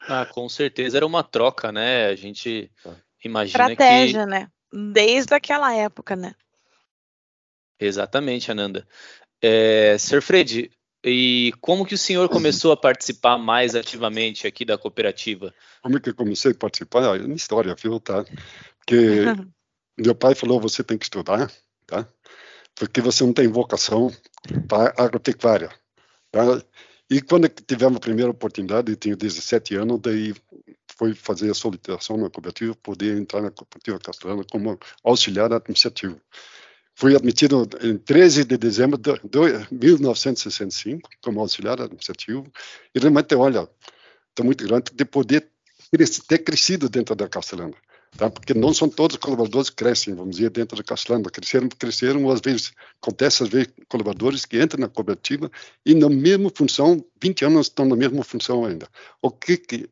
Ah, 0.00 0.26
com 0.26 0.48
certeza 0.48 0.96
era 0.96 1.06
uma 1.06 1.22
troca, 1.22 1.70
né? 1.70 2.06
A 2.06 2.16
gente 2.16 2.70
é. 2.84 2.90
imagina 3.24 3.70
Estratégia, 3.70 4.24
que... 4.24 4.30
né? 4.30 4.50
Desde 4.72 5.34
aquela 5.34 5.74
época, 5.74 6.16
né? 6.16 6.34
Exatamente, 7.78 8.50
Ananda. 8.50 8.86
É, 9.42 9.96
Sr. 9.98 10.22
Fred, 10.22 10.70
e 11.04 11.52
como 11.60 11.86
que 11.86 11.94
o 11.94 11.98
senhor 11.98 12.28
começou 12.28 12.72
a 12.72 12.76
participar 12.76 13.38
mais 13.38 13.74
ativamente 13.74 14.46
aqui 14.46 14.64
da 14.64 14.76
cooperativa? 14.76 15.54
Como 15.82 15.96
é 15.96 16.00
que 16.00 16.10
eu 16.10 16.14
comecei 16.14 16.52
a 16.52 16.54
participar? 16.54 17.16
É 17.16 17.22
uma 17.22 17.34
história, 17.34 17.74
viu, 17.74 17.98
tá? 17.98 18.24
Porque 18.78 19.24
meu 19.98 20.14
pai 20.14 20.34
falou, 20.34 20.60
você 20.60 20.84
tem 20.84 20.98
que 20.98 21.04
estudar, 21.04 21.50
tá? 21.86 22.06
Porque 22.74 23.00
você 23.00 23.24
não 23.24 23.32
tem 23.32 23.48
vocação 23.48 24.12
para 24.68 24.94
agropecuária. 24.96 25.70
Tá? 26.30 26.62
E 27.10 27.20
quando 27.20 27.48
tivemos 27.48 27.96
a 27.96 28.00
primeira 28.00 28.30
oportunidade, 28.30 28.92
eu 28.92 28.96
tinha 28.96 29.16
17 29.16 29.74
anos, 29.74 30.00
daí 30.00 30.34
foi 30.96 31.14
fazer 31.14 31.50
a 31.50 31.54
solicitação 31.54 32.16
na 32.16 32.30
cooperativa, 32.30 32.74
poder 32.76 33.16
entrar 33.16 33.42
na 33.42 33.50
cooperativa 33.50 33.98
castelana 33.98 34.44
como 34.44 34.78
auxiliar 35.02 35.52
administrativo. 35.52 36.20
Fui 36.94 37.16
admitido 37.16 37.68
em 37.82 37.96
13 37.96 38.44
de 38.44 38.58
dezembro 38.58 38.98
de 38.98 39.10
1965 39.72 41.08
como 41.22 41.40
auxiliar 41.40 41.80
administrativo 41.80 42.46
e 42.94 42.98
realmente, 42.98 43.34
olha, 43.34 43.68
estou 44.28 44.44
muito 44.44 44.64
grande 44.66 44.92
de 44.92 45.04
poder 45.04 45.48
ter 46.28 46.38
crescido 46.38 46.88
dentro 46.88 47.16
da 47.16 47.28
castelana. 47.28 47.74
Tá? 48.16 48.28
Porque 48.28 48.52
não 48.52 48.74
são 48.74 48.88
todos 48.88 49.16
os 49.16 49.20
colaboradores 49.20 49.70
que 49.70 49.76
crescem, 49.76 50.14
vamos 50.14 50.36
dizer, 50.36 50.50
dentro 50.50 50.76
da 50.76 50.82
Castelândia. 50.82 51.30
Cresceram, 51.30 51.68
cresceram, 51.68 52.30
às 52.30 52.40
vezes, 52.40 52.72
acontece 53.00 53.42
às 53.42 53.48
vezes 53.48 53.72
colaboradores 53.88 54.44
que 54.44 54.60
entram 54.60 54.80
na 54.80 54.88
cooperativa 54.88 55.50
e 55.86 55.94
na 55.94 56.08
mesma 56.08 56.50
função, 56.54 57.04
20 57.22 57.44
anos 57.44 57.66
estão 57.68 57.86
na 57.86 57.96
mesma 57.96 58.22
função 58.24 58.64
ainda. 58.64 58.88
O 59.22 59.30
que 59.30 59.56
que 59.56 59.90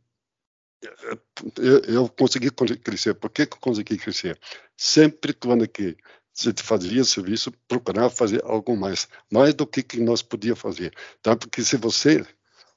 eu, 1.57 1.79
eu 1.81 2.09
consegui 2.09 2.51
crescer? 2.51 3.15
Por 3.15 3.31
que, 3.31 3.47
que 3.47 3.55
eu 3.55 3.61
consegui 3.61 3.97
crescer? 3.97 4.39
Sempre 4.77 5.33
quando 5.33 5.67
que 5.69 5.97
se 6.33 6.53
fazia 6.63 7.03
serviço, 7.05 7.53
procurava 7.67 8.11
fazer 8.11 8.45
algo 8.45 8.77
mais, 8.77 9.09
mais 9.33 9.55
do 9.55 9.67
que, 9.67 9.83
que 9.83 10.01
nós 10.01 10.23
podíamos 10.23 10.61
fazer. 10.61 10.95
Tá? 11.21 11.35
Porque 11.37 11.63
se 11.65 11.77
você 11.77 12.25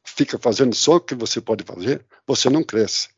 fica 0.03 0.39
fazendo 0.39 0.75
só 0.75 0.95
o 0.95 1.01
que 1.01 1.13
você 1.13 1.39
pode 1.39 1.63
fazer, 1.63 2.03
você 2.25 2.49
não 2.49 2.63
cresce. 2.63 3.09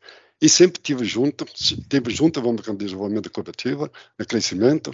E 0.44 0.48
sempre 0.50 0.78
tive 0.82 1.06
junto, 1.06 1.46
tive 1.88 2.10
junto, 2.10 2.42
vamos 2.42 2.60
com 2.60 2.76
desenvolvimento 2.76 3.30
cooperativo, 3.30 3.90
no 4.18 4.26
crescimento. 4.26 4.92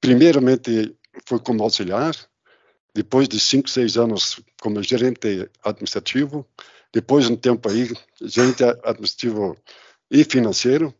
Primeiramente 0.00 0.96
foi 1.26 1.40
como 1.40 1.64
auxiliar, 1.64 2.14
depois 2.94 3.26
de 3.28 3.40
cinco, 3.40 3.68
seis 3.68 3.96
anos 3.96 4.40
como 4.62 4.80
gerente 4.84 5.50
administrativo, 5.64 6.46
depois 6.92 7.28
um 7.28 7.34
tempo 7.34 7.68
aí 7.68 7.92
gerente 8.22 8.62
administrativo 8.62 9.56
e 10.08 10.22
financeiro, 10.22 10.94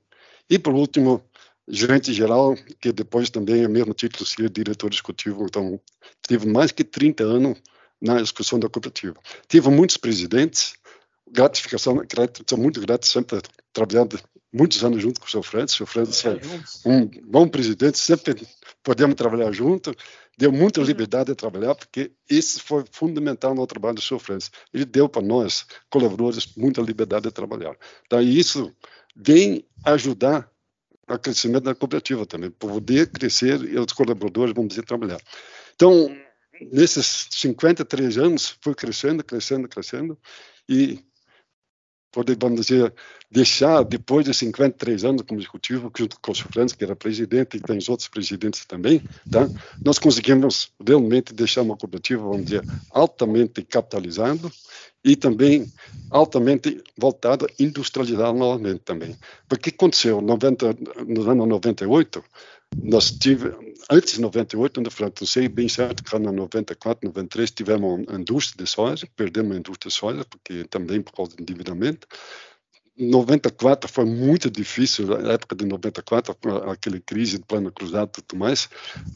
e 0.50 0.58
por 0.58 0.74
último 0.74 1.22
gerente 1.68 2.12
geral, 2.12 2.56
que 2.80 2.92
depois 2.92 3.30
também 3.30 3.62
é 3.62 3.68
mesmo 3.68 3.94
título 3.94 4.26
seria 4.26 4.50
diretor 4.50 4.92
executivo. 4.92 5.44
Então 5.44 5.80
tive 6.26 6.48
mais 6.48 6.72
que 6.72 6.82
30 6.82 7.22
anos 7.22 7.62
na 8.02 8.20
execução 8.20 8.58
da 8.58 8.68
cooperativa. 8.68 9.14
Tive 9.46 9.70
muitos 9.70 9.96
presidentes, 9.96 10.74
gratificação, 11.30 12.02
sou 12.48 12.58
muito 12.58 12.80
grato 12.80 13.06
sempre 13.06 13.40
trabalhando 13.74 14.18
muitos 14.52 14.82
anos 14.84 15.02
junto 15.02 15.20
com 15.20 15.26
o 15.26 15.30
seu 15.30 15.42
Francis. 15.42 15.74
O 15.74 15.78
seu 15.78 15.86
Francis 15.86 16.24
é 16.24 16.88
um 16.88 17.06
bom 17.24 17.46
presidente, 17.46 17.98
sempre 17.98 18.46
podemos 18.82 19.16
trabalhar 19.16 19.52
junto. 19.52 19.94
Deu 20.38 20.50
muita 20.50 20.80
uhum. 20.80 20.86
liberdade 20.86 21.30
de 21.30 21.34
trabalhar, 21.34 21.74
porque 21.74 22.12
isso 22.30 22.62
foi 22.62 22.84
fundamental 22.90 23.54
no 23.54 23.66
trabalho 23.66 23.96
do 23.96 24.00
seu 24.00 24.18
Francis. 24.18 24.50
Ele 24.72 24.84
deu 24.84 25.08
para 25.08 25.22
nós, 25.22 25.66
colaboradores, 25.90 26.54
muita 26.56 26.80
liberdade 26.80 27.24
de 27.24 27.30
trabalhar. 27.30 27.76
Então, 28.06 28.20
isso 28.20 28.72
vem 29.14 29.64
ajudar 29.84 30.50
o 31.08 31.18
crescimento 31.18 31.64
da 31.64 31.74
cooperativa 31.74 32.24
também, 32.26 32.50
para 32.50 32.68
poder 32.68 33.10
crescer 33.10 33.60
e 33.62 33.78
os 33.78 33.92
colaboradores, 33.92 34.54
vamos 34.54 34.70
dizer, 34.70 34.84
trabalhar. 34.84 35.20
Então, 35.74 36.16
nesses 36.72 37.28
53 37.30 38.18
anos, 38.18 38.56
foi 38.60 38.74
crescendo, 38.74 39.22
crescendo, 39.22 39.68
crescendo, 39.68 40.18
e 40.68 40.98
podemos 42.14 42.66
dizer, 42.66 42.94
deixar, 43.30 43.82
depois 43.82 44.24
de 44.24 44.32
53 44.32 45.04
anos 45.04 45.22
como 45.22 45.40
executivo, 45.40 45.90
junto 45.96 46.18
com 46.20 46.32
o 46.32 46.34
Franz, 46.34 46.72
que 46.72 46.84
era 46.84 46.94
presidente, 46.94 47.56
e 47.56 47.60
tem 47.60 47.76
os 47.76 47.88
outros 47.88 48.08
presidentes 48.08 48.64
também, 48.64 49.02
tá? 49.30 49.48
nós 49.84 49.98
conseguimos 49.98 50.72
realmente 50.86 51.34
deixar 51.34 51.62
uma 51.62 51.76
cooperativa, 51.76 52.22
vamos 52.22 52.44
dizer, 52.44 52.62
altamente 52.90 53.62
capitalizada 53.62 54.50
e 55.04 55.16
também 55.16 55.66
altamente 56.10 56.82
voltada 56.96 57.46
a 57.46 57.62
industrializar 57.62 58.32
novamente 58.32 58.80
também. 58.80 59.16
Porque 59.48 59.70
aconteceu 59.70 60.20
90, 60.20 60.76
no 61.06 61.30
ano 61.30 61.44
98, 61.44 62.24
nós 62.82 63.10
tivemos, 63.10 63.58
antes 63.90 64.14
de 64.14 64.20
98, 64.20 64.80
no 64.80 64.90
não 65.20 65.26
sei 65.26 65.48
bem 65.48 65.68
certo 65.68 66.02
que 66.02 66.16
em 66.16 66.20
94, 66.20 67.08
93 67.08 67.50
tivemos 67.50 68.04
a 68.08 68.14
indústria 68.14 68.64
de 68.64 68.70
soja, 68.70 69.08
perdemos 69.16 69.56
a 69.56 69.58
indústria 69.58 69.88
de 69.88 69.94
soja, 69.94 70.24
porque 70.24 70.64
também 70.64 71.00
por 71.02 71.12
causa 71.12 71.36
do 71.36 71.42
endividamento. 71.42 72.06
94 72.96 73.90
foi 73.90 74.04
muito 74.04 74.48
difícil, 74.48 75.16
a 75.16 75.32
época 75.32 75.56
de 75.56 75.64
94, 75.64 76.36
aquela 76.70 77.00
crise 77.00 77.38
do 77.38 77.46
plano 77.46 77.72
cruzado 77.72 78.08
e 78.08 78.22
tudo 78.22 78.38
mais. 78.38 78.68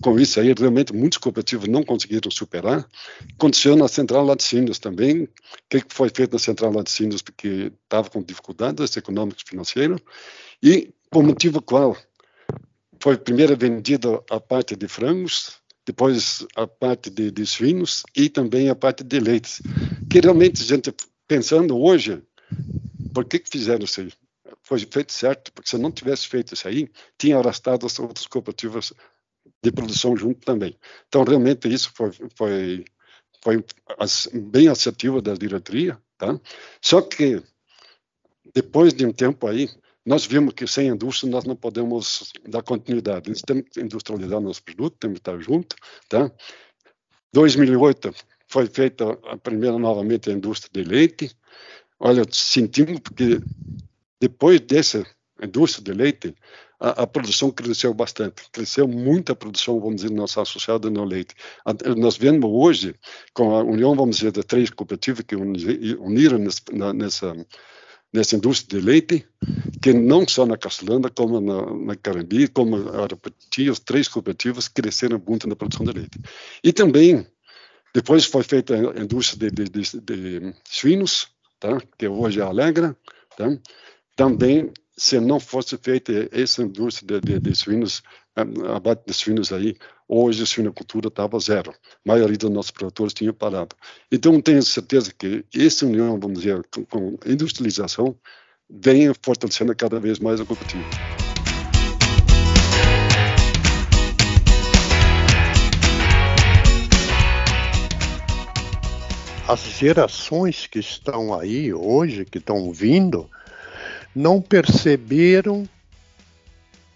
Com 0.02 0.18
isso 0.18 0.40
aí, 0.40 0.52
realmente, 0.52 0.92
muitos 0.92 1.18
cooperativos 1.18 1.68
não 1.68 1.84
conseguiram 1.84 2.28
superar. 2.28 2.88
Aconteceu 3.34 3.76
na 3.76 3.86
Central 3.86 4.24
Laticínios 4.24 4.80
também. 4.80 5.22
O 5.22 5.28
que 5.70 5.84
foi 5.90 6.10
feito 6.12 6.32
na 6.32 6.40
Central 6.40 6.72
Laticínios? 6.72 7.22
Porque 7.22 7.72
estava 7.84 8.10
com 8.10 8.20
dificuldades 8.20 8.96
econômicas 8.96 9.42
e 9.46 9.48
financeiras. 9.48 10.00
E 10.60 10.92
por 11.08 11.22
motivo 11.22 11.62
qual? 11.62 11.96
Foi 13.00 13.16
primeiro 13.16 13.56
vendida 13.56 14.22
a 14.30 14.40
parte 14.40 14.76
de 14.76 14.88
frangos, 14.88 15.58
depois 15.86 16.46
a 16.54 16.66
parte 16.66 17.10
de, 17.10 17.30
de 17.30 17.46
suínos 17.46 18.02
e 18.14 18.28
também 18.28 18.68
a 18.68 18.74
parte 18.74 19.02
de 19.02 19.20
leites. 19.20 19.62
Que 20.10 20.20
realmente, 20.20 20.62
gente, 20.62 20.92
pensando 21.26 21.78
hoje, 21.78 22.22
por 23.14 23.24
que, 23.24 23.38
que 23.38 23.50
fizeram 23.50 23.84
isso 23.84 24.00
aí? 24.00 24.12
Foi 24.62 24.78
feito 24.80 25.12
certo, 25.12 25.52
porque 25.52 25.70
se 25.70 25.78
não 25.78 25.90
tivesse 25.90 26.26
feito 26.28 26.54
isso 26.54 26.68
aí, 26.68 26.90
tinha 27.16 27.38
arrastado 27.38 27.86
as 27.86 27.98
outras 27.98 28.26
cooperativas 28.26 28.92
de 29.62 29.72
produção 29.72 30.16
junto 30.16 30.44
também. 30.44 30.76
Então, 31.08 31.24
realmente, 31.24 31.72
isso 31.72 31.90
foi, 31.94 32.10
foi, 32.36 32.84
foi 33.42 33.64
bem 34.34 34.68
assertivo 34.68 35.22
da 35.22 35.34
diretoria, 35.34 35.98
tá? 36.18 36.38
Só 36.82 37.00
que, 37.00 37.42
depois 38.54 38.92
de 38.92 39.06
um 39.06 39.12
tempo 39.12 39.46
aí, 39.46 39.68
nós 40.08 40.24
vimos 40.24 40.54
que 40.54 40.66
sem 40.66 40.88
indústria 40.88 41.30
nós 41.30 41.44
não 41.44 41.54
podemos 41.54 42.32
dar 42.48 42.62
continuidade. 42.62 43.28
Nós 43.28 43.42
temos 43.42 43.64
que 43.70 43.78
industrializar 43.78 44.40
nosso 44.40 44.62
produto, 44.62 44.96
temos 44.98 45.16
que 45.16 45.20
estar 45.20 45.38
junto. 45.38 45.76
Tá? 46.08 46.32
2008 47.34 48.14
foi 48.46 48.66
feita 48.66 49.04
a 49.26 49.36
primeira 49.36 49.78
novamente 49.78 50.30
a 50.30 50.32
indústria 50.32 50.70
de 50.72 50.88
leite. 50.88 51.36
Olha, 52.00 52.24
sentimos 52.32 53.00
porque 53.00 53.38
depois 54.18 54.60
desse 54.60 55.04
indústria 55.42 55.84
de 55.84 55.92
leite, 55.92 56.34
a, 56.80 57.02
a, 57.02 57.06
produção 57.06 57.50
cresceu 57.50 57.92
bastante. 57.92 58.42
Cresceu 58.50 58.88
muita 58.88 59.36
produção, 59.36 59.78
vamos 59.78 59.96
dizer, 59.96 60.10
nossa 60.10 60.40
associada 60.40 60.88
no 60.88 61.04
leite. 61.04 61.34
A, 61.66 61.74
nós 61.94 62.16
vemos 62.16 62.50
hoje, 62.50 62.94
com 63.34 63.54
a 63.54 63.62
união, 63.62 63.94
vamos 63.94 64.16
dizer, 64.16 64.32
de 64.32 64.42
três 64.42 64.70
cooperativas 64.70 65.22
que 65.26 65.36
uniram 65.36 66.38
nessa, 66.38 66.62
nessa, 66.94 67.46
nessa 68.12 68.36
indústria 68.36 68.80
de 68.80 68.86
leite, 68.86 69.28
que 69.80 69.92
não 69.92 70.26
só 70.26 70.44
na 70.44 70.56
Castelândia, 70.56 71.10
como 71.10 71.40
na, 71.40 71.74
na 71.74 71.96
Carambi, 71.96 72.48
como 72.48 72.76
a 72.76 73.02
Arapati, 73.02 73.68
as 73.70 73.78
três 73.78 74.08
cooperativas 74.08 74.68
cresceram 74.68 75.22
muito 75.26 75.48
na 75.48 75.56
produção 75.56 75.84
de 75.84 75.92
leite. 75.92 76.18
E 76.62 76.72
também, 76.72 77.26
depois 77.94 78.24
foi 78.24 78.42
feita 78.42 78.74
a 78.74 79.00
indústria 79.00 79.50
de, 79.50 79.64
de, 79.64 79.80
de, 79.80 80.00
de 80.00 80.54
suínos, 80.64 81.28
tá? 81.60 81.80
que 81.96 82.08
hoje 82.08 82.40
é 82.40 82.42
Alegra, 82.42 82.96
tá? 83.36 83.56
também 84.16 84.72
se 84.98 85.20
não 85.20 85.38
fosse 85.38 85.78
feita 85.78 86.28
essa 86.32 86.60
indústria 86.60 87.20
de, 87.20 87.34
de, 87.34 87.40
de 87.40 87.54
suínos, 87.54 88.02
abate 88.34 89.04
de 89.06 89.14
suínos 89.14 89.52
aí, 89.52 89.76
hoje 90.08 90.42
a 90.42 90.46
suinocultura 90.46 91.06
estava 91.06 91.38
zero. 91.38 91.70
A 91.70 91.74
maioria 92.04 92.36
dos 92.36 92.50
nossos 92.50 92.72
produtores 92.72 93.14
tinha 93.14 93.32
parado. 93.32 93.76
Então, 94.10 94.40
tenho 94.40 94.60
certeza 94.62 95.14
que 95.16 95.44
essa 95.54 95.86
união, 95.86 96.18
vamos 96.18 96.40
dizer, 96.40 96.66
com, 96.74 96.84
com 96.84 97.18
industrialização, 97.24 98.18
vem 98.68 99.12
fortalecendo 99.22 99.74
cada 99.74 99.98
vez 99.98 100.18
mais 100.18 100.40
a 100.40 100.44
cooperativa. 100.44 100.84
As 109.48 109.60
gerações 109.60 110.66
que 110.66 110.78
estão 110.78 111.32
aí 111.32 111.72
hoje, 111.72 112.26
que 112.26 112.36
estão 112.36 112.70
vindo, 112.70 113.30
não 114.14 114.42
perceberam 114.42 115.66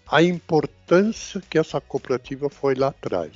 a 0.07 0.21
importância 0.21 1.41
que 1.49 1.57
essa 1.57 1.81
cooperativa 1.81 2.49
foi 2.49 2.75
lá 2.75 2.89
atrás. 2.89 3.31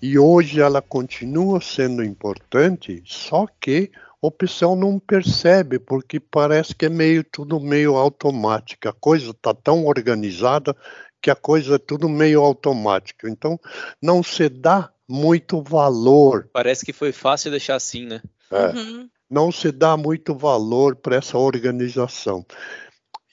E 0.00 0.18
hoje 0.18 0.60
ela 0.60 0.80
continua 0.80 1.60
sendo 1.60 2.02
importante, 2.02 3.02
só 3.04 3.46
que 3.60 3.90
o 4.26 4.30
pessoal 4.30 4.74
não 4.74 4.98
percebe, 4.98 5.78
porque 5.78 6.18
parece 6.18 6.74
que 6.74 6.86
é 6.86 6.88
meio 6.88 7.22
tudo 7.24 7.60
meio 7.60 7.96
automático. 7.96 8.88
A 8.88 8.92
coisa 8.92 9.30
está 9.30 9.52
tão 9.52 9.86
organizada 9.86 10.74
que 11.20 11.30
a 11.30 11.36
coisa 11.36 11.76
é 11.76 11.78
tudo 11.78 12.08
meio 12.08 12.42
automático. 12.42 13.28
Então, 13.28 13.58
não 14.00 14.22
se 14.22 14.48
dá 14.48 14.90
muito 15.08 15.62
valor. 15.62 16.48
Parece 16.52 16.84
que 16.84 16.92
foi 16.92 17.12
fácil 17.12 17.50
deixar 17.50 17.76
assim, 17.76 18.06
né? 18.06 18.22
É. 18.50 18.66
Uhum 18.68 19.08
não 19.34 19.50
se 19.50 19.72
dá 19.72 19.96
muito 19.96 20.32
valor 20.32 20.94
para 20.94 21.16
essa 21.16 21.36
organização. 21.36 22.46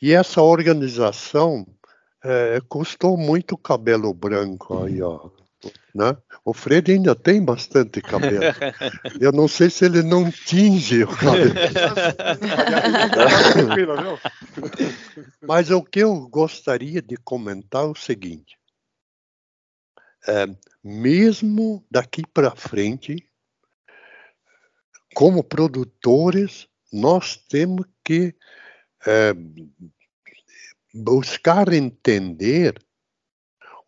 E 0.02 0.14
essa 0.14 0.42
organização 0.42 1.66
é, 2.24 2.60
custou 2.68 3.16
muito 3.16 3.56
cabelo 3.56 4.12
branco 4.12 4.84
aí, 4.84 5.00
ó. 5.02 5.30
Né? 5.94 6.16
O 6.46 6.54
Fred 6.54 6.92
ainda 6.92 7.14
tem 7.14 7.44
bastante 7.44 8.02
cabelo. 8.02 8.40
Eu 9.20 9.32
não 9.32 9.48
sei 9.48 9.70
se 9.70 9.86
ele 9.86 10.02
não 10.02 10.32
tinge 10.32 11.04
o 11.04 11.08
cabelo. 11.08 11.54
Mas 15.46 15.70
o 15.70 15.84
que 15.84 16.00
eu 16.00 16.28
gostaria 16.30 17.02
de 17.02 17.18
comentar 17.18 17.84
é 17.84 17.88
o 17.88 17.96
seguinte: 17.96 18.58
é, 20.28 20.46
mesmo 20.84 21.86
daqui 21.92 22.24
para 22.34 22.56
frente, 22.56 23.18
como 25.14 25.44
produtores, 25.44 26.68
nós 26.92 27.36
temos 27.36 27.86
que 28.04 28.34
é, 29.06 29.34
buscar 30.94 31.72
entender 31.74 32.76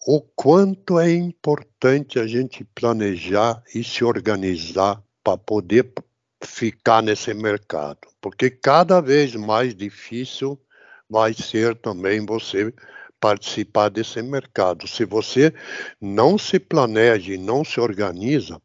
o 0.06 0.22
quanto 0.22 1.00
é 1.00 1.12
importante 1.12 2.20
a 2.20 2.28
gente 2.28 2.64
planejar 2.64 3.64
e 3.74 3.84
se 3.84 4.04
organizar 4.04 5.02
para 5.24 5.38
poder 5.38 5.92
ficar 6.44 7.02
nesse 7.02 7.34
mercado, 7.34 8.00
porque 8.20 8.50
cada 8.50 9.00
vez 9.00 9.34
mais 9.34 9.74
difícil 9.74 10.60
vai 11.10 11.34
ser 11.34 11.76
também 11.76 12.26
você 12.26 12.74
participar 13.20 13.88
desse 13.88 14.22
mercado. 14.22 14.86
Se 14.86 15.06
você 15.06 15.54
não 16.02 16.38
se 16.38 16.60
planeja 16.60 17.34
e 17.34 17.38
não 17.38 17.64
se 17.64 17.80
organiza, 17.80 18.62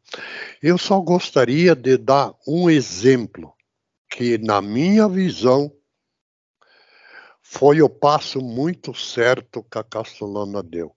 eu 0.61 0.77
só 0.77 0.99
gostaria 0.99 1.73
de 1.73 1.95
dar 1.95 2.33
um 2.45 2.69
exemplo 2.69 3.53
que, 4.09 4.37
na 4.37 4.61
minha 4.61 5.07
visão, 5.07 5.71
foi 7.51 7.81
o 7.81 7.89
passo 7.89 8.39
muito 8.39 8.93
certo 8.93 9.63
que 9.63 9.79
a 9.79 9.83
Castellana 9.83 10.61
deu. 10.61 10.95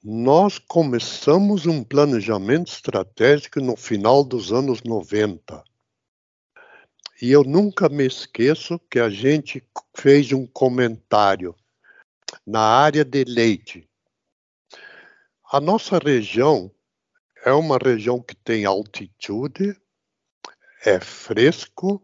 Nós 0.00 0.56
começamos 0.56 1.66
um 1.66 1.82
planejamento 1.82 2.68
estratégico 2.68 3.60
no 3.60 3.76
final 3.76 4.22
dos 4.22 4.52
anos 4.52 4.82
90. 4.84 5.64
E 7.20 7.32
eu 7.32 7.42
nunca 7.42 7.88
me 7.88 8.06
esqueço 8.06 8.78
que 8.88 9.00
a 9.00 9.10
gente 9.10 9.66
fez 9.96 10.30
um 10.30 10.46
comentário 10.46 11.56
na 12.46 12.60
área 12.60 13.04
de 13.04 13.24
leite. 13.24 13.90
A 15.50 15.60
nossa 15.60 15.98
região 15.98 16.70
é 17.44 17.52
uma 17.52 17.78
região 17.78 18.22
que 18.22 18.36
tem 18.36 18.64
altitude, 18.64 19.76
é 20.84 21.00
fresco, 21.00 22.00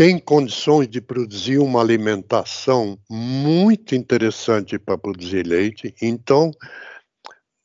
tem 0.00 0.18
condições 0.18 0.88
de 0.88 0.98
produzir 0.98 1.58
uma 1.58 1.78
alimentação 1.78 2.98
muito 3.10 3.94
interessante 3.94 4.78
para 4.78 4.96
produzir 4.96 5.46
leite. 5.46 5.94
Então, 6.00 6.50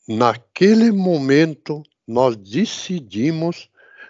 naquele 0.05 0.91
momento, 0.91 1.81
nós 2.05 2.35
decidimos 2.35 3.69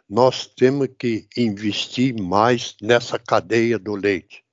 nós 0.10 0.48
temos 0.48 0.88
que 0.98 1.28
investir 1.38 2.20
mais 2.20 2.76
nessa 2.82 3.20
cadeia 3.20 3.78
do 3.78 3.94
leite. 3.94 4.44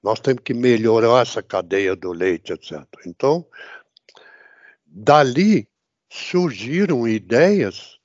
Nós 0.00 0.20
temos 0.20 0.44
que 0.44 0.54
melhorar 0.54 1.22
essa 1.22 1.42
cadeia 1.42 1.96
do 1.96 2.12
leite, 2.12 2.52
etc. 2.52 2.84
Então, 3.04 3.44
dali 4.86 5.68
surgiram 6.08 7.08
ideias 7.08 7.98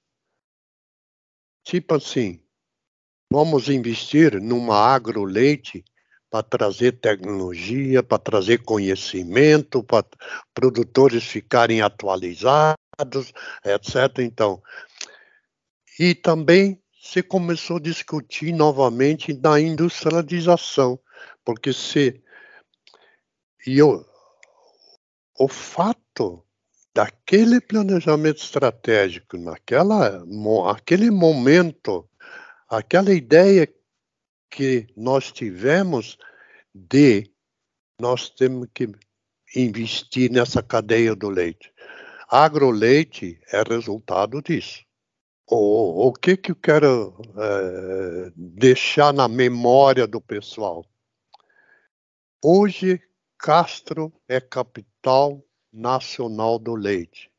tipo 1.64 1.94
assim: 1.94 2.43
vamos 3.34 3.68
investir 3.68 4.40
numa 4.40 4.78
agroleite 4.78 5.84
para 6.30 6.44
trazer 6.44 6.92
tecnologia, 7.00 8.04
para 8.04 8.20
trazer 8.20 8.60
conhecimento, 8.60 9.84
para 9.84 10.06
produtores 10.54 11.24
ficarem 11.24 11.82
atualizados, 11.82 13.34
etc. 13.66 14.20
Então, 14.20 14.62
e 16.00 16.14
também 16.14 16.80
se 17.02 17.24
começou 17.24 17.78
a 17.78 17.82
discutir 17.82 18.54
novamente 18.54 19.34
na 19.34 19.60
industrialização. 19.60 21.00
Porque 21.44 21.74
se. 21.74 22.22
E 23.66 23.80
eu, 23.80 24.06
o 25.40 25.48
fato 25.48 26.46
daquele 26.94 27.60
planejamento 27.60 28.38
estratégico, 28.38 29.38
naquela, 29.38 30.24
aquele 30.70 31.10
momento, 31.10 32.08
aquela 32.78 33.14
ideia 33.14 33.72
que 34.50 34.88
nós 34.98 35.32
tivemos 35.32 36.18
de 36.74 37.32
nós 38.00 38.30
temos 38.30 38.68
que 38.74 38.90
investir 39.56 40.32
nessa 40.32 40.64
cadeia 40.64 41.16
do 41.16 41.30
leite. 41.30 41.72
Agroleite 42.28 43.40
é 43.52 43.62
resultado 43.62 44.42
disso. 44.42 44.84
O, 45.48 46.08
o 46.08 46.14
que, 46.14 46.36
que 46.36 46.52
eu 46.52 46.56
quero 46.56 47.16
é, 47.38 48.32
deixar 48.36 49.14
na 49.14 49.28
memória 49.28 50.08
do 50.08 50.20
pessoal? 50.20 50.84
Hoje, 52.44 53.00
Castro 53.38 54.12
é 54.28 54.42
capital 54.42 55.46
nacional 55.72 56.58
do 56.58 56.74
leite. 56.74 57.32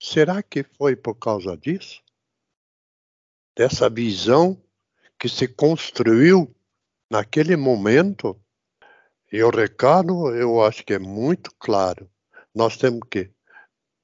Será 0.00 0.42
que 0.42 0.64
foi 0.64 0.96
por 0.96 1.14
causa 1.14 1.56
disso? 1.56 2.03
Dessa 3.56 3.88
visão 3.88 4.60
que 5.18 5.28
se 5.28 5.46
construiu 5.46 6.54
naquele 7.10 7.56
momento? 7.56 8.40
E 9.32 9.42
o 9.42 9.50
recado 9.50 10.34
eu 10.34 10.62
acho 10.62 10.84
que 10.84 10.94
é 10.94 10.98
muito 10.98 11.50
claro. 11.58 12.10
Nós 12.54 12.76
temos 12.76 13.00
que 13.10 13.30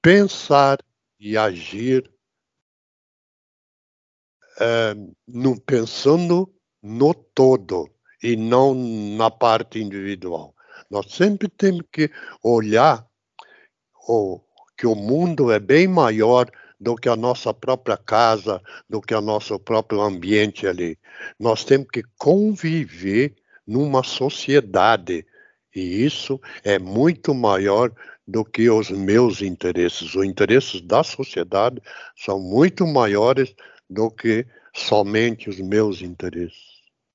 pensar 0.02 0.78
e 1.18 1.36
agir 1.36 2.10
é, 4.60 4.94
no, 5.26 5.60
pensando 5.60 6.52
no 6.82 7.14
todo 7.14 7.88
e 8.22 8.36
não 8.36 8.74
na 8.74 9.30
parte 9.30 9.80
individual. 9.80 10.54
Nós 10.90 11.12
sempre 11.12 11.48
temos 11.48 11.82
que 11.92 12.10
olhar 12.42 13.06
o, 14.08 14.40
que 14.76 14.86
o 14.86 14.94
mundo 14.94 15.50
é 15.50 15.58
bem 15.58 15.86
maior 15.86 16.50
do 16.80 16.96
que 16.96 17.08
a 17.08 17.16
nossa 17.16 17.52
própria 17.52 17.96
casa, 17.96 18.62
do 18.88 19.00
que 19.00 19.14
o 19.14 19.20
nosso 19.20 19.58
próprio 19.58 20.00
ambiente 20.00 20.66
ali. 20.66 20.98
Nós 21.38 21.62
temos 21.62 21.88
que 21.92 22.02
conviver 22.18 23.34
numa 23.66 24.02
sociedade. 24.02 25.26
E 25.74 26.04
isso 26.04 26.40
é 26.64 26.78
muito 26.78 27.34
maior 27.34 27.92
do 28.26 28.44
que 28.44 28.70
os 28.70 28.90
meus 28.90 29.42
interesses. 29.42 30.14
Os 30.14 30.24
interesses 30.24 30.80
da 30.80 31.04
sociedade 31.04 31.82
são 32.16 32.40
muito 32.40 32.86
maiores 32.86 33.54
do 33.88 34.10
que 34.10 34.46
somente 34.74 35.50
os 35.50 35.60
meus 35.60 36.00
interesses. 36.00 36.70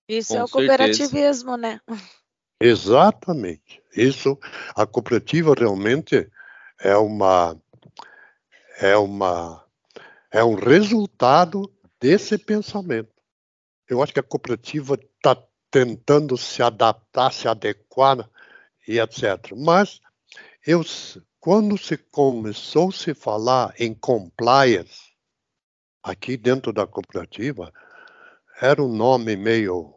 Isso 0.08 0.34
Com 0.34 0.40
é 0.40 0.44
o 0.44 0.48
certeza. 0.48 0.78
cooperativismo, 0.78 1.58
né? 1.58 1.80
Exatamente. 2.62 3.82
Isso, 3.96 4.38
a 4.76 4.86
cooperativa 4.86 5.54
realmente 5.58 6.30
é 6.80 6.96
uma 6.96 7.58
é 8.80 8.96
uma 8.98 9.64
é 10.32 10.44
um 10.44 10.56
resultado 10.56 11.72
desse 12.00 12.38
pensamento. 12.38 13.10
Eu 13.88 14.02
acho 14.02 14.14
que 14.14 14.20
a 14.20 14.24
cooperativa 14.24 14.96
está 14.96 15.42
tentando 15.72 16.38
se 16.38 16.62
adaptar, 16.62 17.32
se 17.32 17.48
adequar 17.48 18.30
e 18.88 19.00
etc. 19.00 19.54
Mas 19.56 20.02
eu, 20.66 20.84
quando 21.40 21.78
se 21.78 21.98
começou 21.98 22.90
a 22.90 22.94
se 22.94 23.14
falar 23.14 23.74
em 23.80 23.94
compliance 23.94 25.14
aqui 26.04 26.36
dentro 26.36 26.74
da 26.74 26.86
cooperativa, 26.86 27.72
era 28.62 28.84
um 28.84 28.94
nome 28.94 29.36
meio 29.36 29.94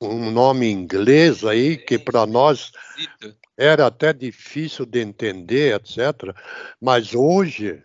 um 0.00 0.30
nome 0.30 0.70
inglês 0.70 1.44
aí 1.44 1.76
que 1.76 1.98
para 1.98 2.26
nós 2.26 2.72
era 3.56 3.86
até 3.86 4.12
difícil 4.12 4.84
de 4.84 5.00
entender, 5.00 5.74
etc. 5.74 6.34
Mas 6.80 7.14
hoje, 7.14 7.84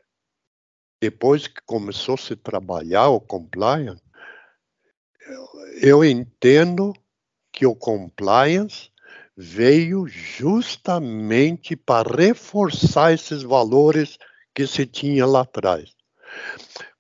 depois 1.02 1.48
que 1.48 1.62
começou 1.66 2.16
a 2.16 2.18
se 2.18 2.36
trabalhar 2.36 3.10
o 3.10 3.22
compliance, 3.22 4.02
eu 5.82 6.04
entendo 6.04 6.94
que 7.52 7.66
o 7.66 7.76
compliance 7.76 8.92
veio 9.36 10.06
justamente 10.08 11.76
para 11.76 12.10
reforçar 12.14 13.14
esses 13.14 13.44
valores 13.44 14.18
que 14.54 14.68
se 14.68 14.86
tinha 14.86 15.26
lá 15.26 15.42
atrás. 15.42 15.96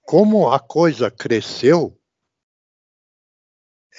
Como 0.04 0.50
a 0.50 0.60
coisa 0.60 1.12
cresceu, 1.12 2.00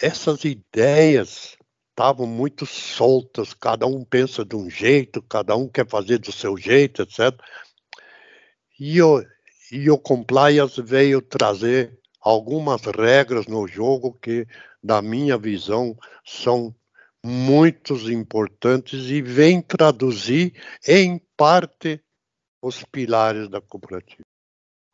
essas 0.01 0.45
ideias 0.45 1.57
estavam 2.01 2.27
muito 2.27 2.65
soltas, 2.65 3.53
cada 3.53 3.87
um 3.87 4.03
pensa 4.03 4.43
de 4.43 4.57
um 4.57 4.71
jeito, 4.71 5.21
cada 5.21 5.55
um 5.55 5.69
quer 5.69 5.87
fazer 5.87 6.17
do 6.17 6.33
seu 6.33 6.57
jeito, 6.57 7.03
etc. 7.03 7.39
E 8.79 9.03
o, 9.03 9.23
e 9.71 9.91
o 9.91 9.99
compliance 9.99 10.81
veio 10.81 11.21
trazer 11.21 12.01
algumas 12.19 12.81
regras 12.87 13.47
no 13.47 13.69
jogo 13.69 14.15
que, 14.15 14.47
na 14.83 15.03
minha 15.03 15.37
visão, 15.37 15.95
são 16.25 16.75
muito 17.23 17.93
importantes 18.11 19.11
e 19.11 19.21
vem 19.21 19.61
traduzir, 19.61 20.55
em 20.89 21.21
parte, 21.37 22.03
os 22.63 22.83
pilares 22.83 23.47
da 23.51 23.61
cooperativa 23.61 24.30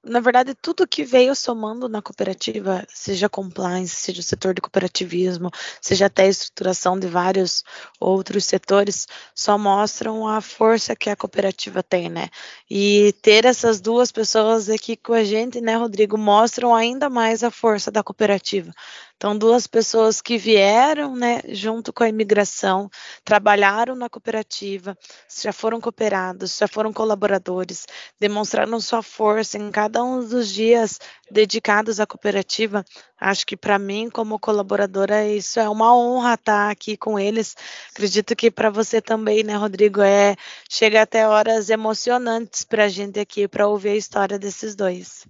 na 0.06 0.20
verdade, 0.20 0.54
tudo 0.54 0.86
que 0.86 1.04
veio 1.04 1.34
somando 1.34 1.88
na 1.88 2.00
cooperativa, 2.00 2.84
seja 2.88 3.28
compliance, 3.28 3.96
seja 3.96 4.20
o 4.20 4.22
setor 4.22 4.54
de 4.54 4.60
cooperativismo, 4.60 5.50
seja 5.80 6.06
até 6.06 6.22
a 6.24 6.28
estruturação 6.28 6.98
de 6.98 7.06
vários 7.08 7.64
outros 8.00 8.44
setores, 8.44 9.06
só 9.34 9.58
mostram 9.58 10.26
a 10.28 10.40
força 10.40 10.94
que 10.96 11.10
a 11.10 11.16
cooperativa 11.16 11.82
tem, 11.82 12.08
né? 12.08 12.28
E 12.70 13.12
ter 13.20 13.44
essas 13.44 13.80
duas 13.80 14.12
pessoas 14.12 14.68
aqui 14.70 14.96
com 14.96 15.12
a 15.12 15.24
gente, 15.24 15.60
né, 15.60 15.76
Rodrigo, 15.76 16.16
mostram 16.16 16.74
ainda 16.74 17.10
mais 17.10 17.42
a 17.42 17.50
força 17.50 17.90
da 17.90 18.02
cooperativa. 18.02 18.72
Então, 19.16 19.36
duas 19.36 19.66
pessoas 19.66 20.20
que 20.20 20.36
vieram, 20.36 21.16
né, 21.16 21.40
junto 21.48 21.90
com 21.90 22.04
a 22.04 22.08
imigração, 22.08 22.90
trabalharam 23.24 23.94
na 23.94 24.10
cooperativa, 24.10 24.96
já 25.42 25.52
foram 25.54 25.80
cooperados, 25.80 26.58
já 26.58 26.68
foram 26.68 26.92
colaboradores, 26.92 27.86
demonstraram 28.20 28.78
sua 28.78 29.02
força 29.02 29.56
em 29.56 29.70
cada 29.70 30.04
um 30.04 30.22
dos 30.22 30.52
dias 30.52 30.98
dedicados 31.30 31.98
à 31.98 32.06
cooperativa. 32.06 32.84
Acho 33.18 33.46
que 33.46 33.56
para 33.56 33.78
mim, 33.78 34.10
como 34.10 34.38
colaboradora, 34.38 35.26
isso 35.26 35.58
é 35.58 35.68
uma 35.68 35.96
honra 35.96 36.34
estar 36.34 36.70
aqui 36.70 36.96
com 36.96 37.18
eles. 37.18 37.56
Acredito 37.92 38.36
que 38.36 38.50
para 38.50 38.68
você 38.68 39.00
também, 39.00 39.42
né, 39.42 39.54
Rodrigo, 39.56 40.02
é 40.02 40.36
chega 40.70 41.00
até 41.02 41.26
horas 41.26 41.70
emocionantes 41.70 42.64
para 42.64 42.84
a 42.84 42.88
gente 42.88 43.18
aqui 43.18 43.48
para 43.48 43.66
ouvir 43.66 43.90
a 43.90 43.96
história 43.96 44.38
desses 44.38 44.74
dois. 44.74 45.26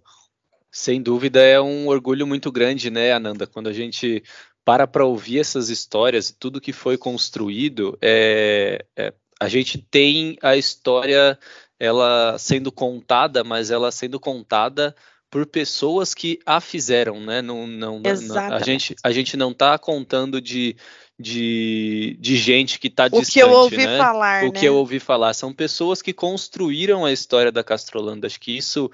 Sem 0.76 1.00
dúvida 1.00 1.40
é 1.40 1.58
um 1.58 1.88
orgulho 1.88 2.26
muito 2.26 2.52
grande, 2.52 2.90
né, 2.90 3.10
Ananda, 3.10 3.46
quando 3.46 3.66
a 3.66 3.72
gente 3.72 4.22
para 4.62 4.86
para 4.86 5.06
ouvir 5.06 5.38
essas 5.38 5.70
histórias 5.70 6.28
e 6.28 6.38
tudo 6.38 6.60
que 6.60 6.70
foi 6.70 6.98
construído, 6.98 7.96
é, 8.02 8.84
é, 8.94 9.14
a 9.40 9.48
gente 9.48 9.78
tem 9.78 10.36
a 10.42 10.54
história 10.54 11.38
ela 11.80 12.36
sendo 12.38 12.70
contada, 12.70 13.42
mas 13.42 13.70
ela 13.70 13.90
sendo 13.90 14.20
contada 14.20 14.94
por 15.30 15.46
pessoas 15.46 16.12
que 16.12 16.40
a 16.44 16.60
fizeram, 16.60 17.20
né? 17.20 17.40
Não, 17.40 17.66
não, 17.66 17.98
não 17.98 18.38
a 18.38 18.60
gente 18.62 18.94
a 19.02 19.10
gente 19.10 19.34
não 19.34 19.52
está 19.52 19.78
contando 19.78 20.42
de, 20.42 20.76
de, 21.18 22.18
de 22.20 22.36
gente 22.36 22.78
que 22.78 22.88
está 22.88 23.08
distante, 23.08 23.30
O 23.30 23.32
que 23.32 23.40
eu 23.40 23.50
ouvi 23.50 23.86
né? 23.86 23.96
falar, 23.96 24.44
O 24.44 24.52
né? 24.52 24.60
que 24.60 24.66
eu 24.66 24.76
ouvi 24.76 25.00
falar 25.00 25.32
são 25.32 25.54
pessoas 25.54 26.02
que 26.02 26.12
construíram 26.12 27.02
a 27.02 27.12
história 27.12 27.50
da 27.50 27.64
Castrolanda. 27.64 28.26
Acho 28.26 28.38
que 28.38 28.54
isso 28.54 28.90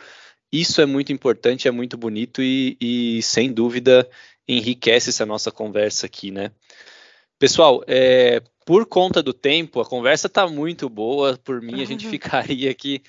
isso 0.52 0.80
é 0.80 0.86
muito 0.86 1.12
importante, 1.12 1.66
é 1.66 1.70
muito 1.70 1.96
bonito 1.96 2.42
e, 2.42 2.76
e 2.80 3.22
sem 3.22 3.52
dúvida 3.52 4.08
enriquece 4.46 5.10
essa 5.10 5.24
nossa 5.24 5.50
conversa 5.50 6.06
aqui, 6.06 6.30
né? 6.30 6.50
Pessoal, 7.38 7.82
é, 7.86 8.42
por 8.64 8.86
conta 8.86 9.22
do 9.22 9.32
tempo, 9.32 9.80
a 9.80 9.86
conversa 9.86 10.26
está 10.26 10.46
muito 10.46 10.88
boa. 10.88 11.38
Por 11.42 11.60
mim, 11.60 11.82
a 11.82 11.84
gente 11.84 12.06
ficaria 12.08 12.70
aqui 12.70 13.02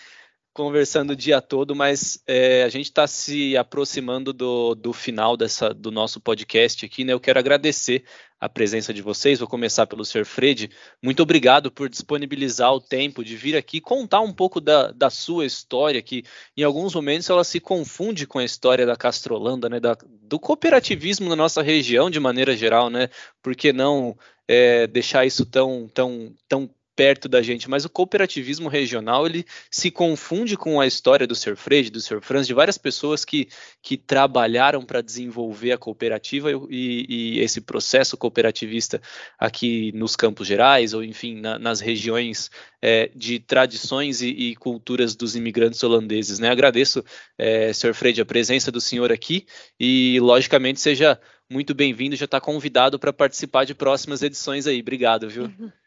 conversando 0.53 1.11
o 1.11 1.15
dia 1.15 1.41
todo, 1.41 1.75
mas 1.75 2.21
é, 2.27 2.63
a 2.63 2.69
gente 2.69 2.85
está 2.85 3.07
se 3.07 3.57
aproximando 3.57 4.31
do, 4.31 4.75
do 4.75 4.93
final 4.93 5.35
dessa, 5.35 5.73
do 5.73 5.89
nosso 5.89 6.21
podcast 6.21 6.85
aqui, 6.85 7.03
né? 7.03 7.11
Eu 7.11 7.19
quero 7.19 7.39
agradecer 7.39 8.03
a 8.39 8.47
presença 8.47 8.93
de 8.93 9.01
vocês. 9.01 9.39
Vou 9.39 9.47
começar 9.47 9.87
pelo 9.87 10.05
Sr. 10.05 10.25
Fred. 10.25 10.69
Muito 11.01 11.23
obrigado 11.23 11.71
por 11.71 11.89
disponibilizar 11.89 12.71
o 12.71 12.79
tempo 12.79 13.23
de 13.23 13.35
vir 13.35 13.57
aqui 13.57 13.81
contar 13.81 14.21
um 14.21 14.31
pouco 14.31 14.61
da, 14.61 14.91
da 14.91 15.09
sua 15.09 15.45
história, 15.45 16.01
que 16.03 16.23
em 16.55 16.61
alguns 16.61 16.93
momentos 16.93 17.27
ela 17.29 17.43
se 17.43 17.59
confunde 17.59 18.27
com 18.27 18.37
a 18.37 18.45
história 18.45 18.85
da 18.85 18.95
Castrolanda, 18.95 19.67
né? 19.67 19.79
Da, 19.79 19.97
do 20.21 20.39
cooperativismo 20.39 21.29
na 21.29 21.35
nossa 21.35 21.63
região 21.63 22.11
de 22.11 22.19
maneira 22.19 22.55
geral, 22.55 22.91
né? 22.91 23.09
Por 23.41 23.55
que 23.55 23.73
não 23.73 24.15
é, 24.47 24.85
deixar 24.85 25.25
isso 25.25 25.47
tão, 25.47 25.89
tão, 25.91 26.35
tão 26.47 26.69
perto 26.95 27.27
da 27.27 27.41
gente, 27.41 27.69
mas 27.69 27.85
o 27.85 27.89
cooperativismo 27.89 28.69
regional 28.69 29.25
ele 29.25 29.45
se 29.69 29.89
confunde 29.89 30.55
com 30.55 30.79
a 30.79 30.85
história 30.85 31.25
do 31.25 31.35
Sr. 31.35 31.55
Freire, 31.55 31.89
do 31.89 31.99
Sr. 31.99 32.21
Franz, 32.21 32.45
de 32.45 32.53
várias 32.53 32.77
pessoas 32.77 33.25
que, 33.25 33.47
que 33.81 33.97
trabalharam 33.97 34.83
para 34.83 35.01
desenvolver 35.01 35.71
a 35.71 35.77
cooperativa 35.77 36.51
e, 36.69 37.05
e, 37.09 37.39
esse 37.39 37.61
processo 37.61 38.15
cooperativista 38.15 39.01
aqui 39.39 39.91
nos 39.93 40.15
Campos 40.15 40.47
Gerais, 40.47 40.93
ou 40.93 41.03
enfim, 41.03 41.39
na, 41.39 41.57
nas 41.57 41.79
regiões 41.79 42.51
é, 42.81 43.09
de 43.15 43.39
tradições 43.39 44.21
e, 44.21 44.29
e, 44.29 44.55
culturas 44.55 45.15
dos 45.15 45.35
imigrantes 45.35 45.81
holandeses. 45.83 46.37
Né? 46.39 46.49
Agradeço, 46.49 47.03
é, 47.37 47.73
Sr. 47.73 47.93
Freire, 47.93 48.21
a 48.21 48.25
presença 48.25 48.71
do 48.71 48.79
senhor 48.79 49.11
aqui 49.11 49.45
e, 49.79 50.19
logicamente, 50.19 50.79
seja 50.79 51.19
muito 51.49 51.73
bem-vindo, 51.73 52.15
já 52.15 52.25
está 52.25 52.39
convidado 52.39 52.97
para 52.97 53.13
participar 53.13 53.65
de 53.65 53.75
próximas 53.75 54.21
edições 54.21 54.67
aí. 54.67 54.79
Obrigado, 54.79 55.29
viu? 55.29 55.43
Uhum. 55.43 55.71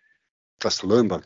Castellamba, 0.59 1.23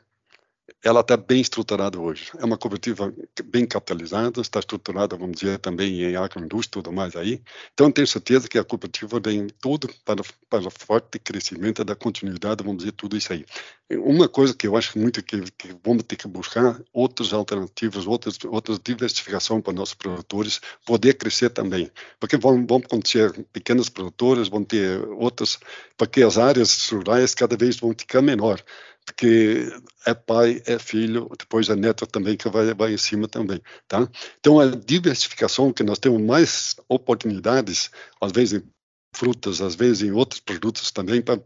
ela 0.83 1.01
está 1.01 1.17
bem 1.17 1.41
estruturada 1.41 2.01
hoje. 2.01 2.31
É 2.39 2.45
uma 2.45 2.57
cooperativa 2.57 3.13
bem 3.45 3.67
capitalizada, 3.67 4.41
está 4.41 4.61
estruturada, 4.61 5.17
vamos 5.17 5.39
dizer, 5.41 5.59
também 5.59 6.03
em 6.03 6.17
agroindústria 6.17 6.81
e 6.81 6.83
tudo 6.83 6.95
mais 6.95 7.15
aí. 7.17 7.43
Então, 7.75 7.91
tenho 7.91 8.07
certeza 8.07 8.49
que 8.49 8.59
a 8.59 8.65
cooperativa 8.65 9.21
tem 9.21 9.47
tudo 9.61 9.89
para, 10.05 10.23
para 10.49 10.71
forte 10.71 11.19
crescimento 11.19 11.85
da 11.85 11.95
continuidade, 11.95 12.65
vamos 12.65 12.79
dizer, 12.79 12.93
tudo 12.93 13.17
isso 13.17 13.33
aí. 13.33 13.45
Uma 13.91 14.29
coisa 14.29 14.55
que 14.55 14.67
eu 14.67 14.77
acho 14.77 14.99
muito 14.99 15.23
que, 15.23 15.41
que 15.59 15.77
vamos 15.85 16.05
ter 16.05 16.17
que 16.17 16.29
buscar 16.29 16.81
outras 16.93 17.33
alternativas, 17.33 18.07
outras, 18.07 18.39
outras 18.47 18.79
diversificação 18.79 19.61
para 19.61 19.73
nossos 19.73 19.95
produtores 19.95 20.61
poder 20.87 21.15
crescer 21.15 21.51
também. 21.51 21.91
Porque 22.19 22.37
vão, 22.37 22.65
vão 22.67 22.79
acontecer 22.79 23.33
pequenos 23.53 23.89
produtores, 23.89 24.49
vão 24.49 24.65
ter 24.65 25.05
outras, 25.09 25.59
porque 25.97 26.23
as 26.23 26.39
áreas 26.39 26.89
rurais 26.89 27.35
cada 27.35 27.57
vez 27.57 27.77
vão 27.77 27.91
ficar 27.91 28.23
menor 28.23 28.63
porque 29.05 29.69
é 30.07 30.15
pai, 30.15 30.63
é 30.67 30.79
filho, 30.79 31.29
depois 31.39 31.69
é 31.69 31.77
neto 31.77 32.07
também 32.07 32.37
que 32.37 32.49
vai, 32.49 32.73
vai 32.75 32.95
em 32.95 32.99
cima 32.99 33.29
também, 33.29 33.61
tá? 33.89 34.09
Então 34.39 34.61
a 34.61 34.67
diversificação 34.67 35.73
que 35.73 35.83
nós 35.83 35.99
temos 35.99 36.21
mais 36.23 36.77
oportunidades, 36.89 37.91
às 38.21 38.33
vezes 38.33 38.61
em 38.61 38.81
frutas, 39.13 39.61
às 39.61 39.75
vezes 39.75 40.03
em 40.03 40.13
outros 40.13 40.41
produtos 40.41 40.91
também, 40.91 41.21
para 41.21 41.37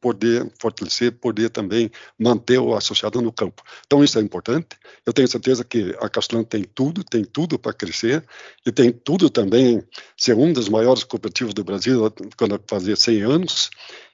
poder 0.00 0.50
fortalecer, 0.60 1.12
poder 1.12 1.50
também 1.50 1.90
manter 2.18 2.58
o 2.58 2.74
associado 2.74 3.20
no 3.20 3.32
campo. 3.32 3.62
Então 3.84 4.02
isso 4.02 4.18
é 4.18 4.22
importante. 4.22 4.68
Eu 5.04 5.12
tenho 5.12 5.28
certeza 5.28 5.62
que 5.64 5.94
a 6.00 6.08
Castelã 6.08 6.42
tem 6.42 6.64
tudo, 6.64 7.04
tem 7.04 7.24
tudo 7.24 7.58
para 7.58 7.72
crescer 7.72 8.24
e 8.64 8.72
tem 8.72 8.90
tudo 8.92 9.28
também 9.28 9.82
ser 10.16 10.34
um 10.34 10.52
dos 10.52 10.68
maiores 10.68 11.04
cooperativos 11.04 11.52
do 11.52 11.64
Brasil 11.64 12.12
quando 12.36 12.62
fazer 12.66 12.96
100 12.96 13.22
anos 13.22 13.70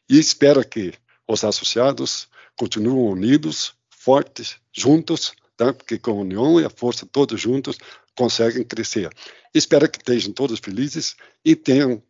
e 0.08 0.18
espera 0.18 0.64
que 0.64 0.92
os 1.28 1.44
associados 1.44 2.28
continuem 2.57 3.12
unidos, 3.12 3.74
fortes, 3.90 4.57
juntos, 4.72 5.32
tá? 5.57 5.72
porque 5.72 5.98
com 5.98 6.11
a 6.11 6.14
união 6.14 6.61
e 6.61 6.64
a 6.64 6.70
força, 6.70 7.07
todos 7.07 7.40
juntos, 7.40 7.78
conseguem 8.16 8.64
crescer. 8.64 9.11
Espero 9.55 9.88
que 9.88 9.98
estejam 9.98 10.32
todos 10.32 10.61
felizes 10.61 11.16
e 11.44 11.55
tenham 11.55 12.03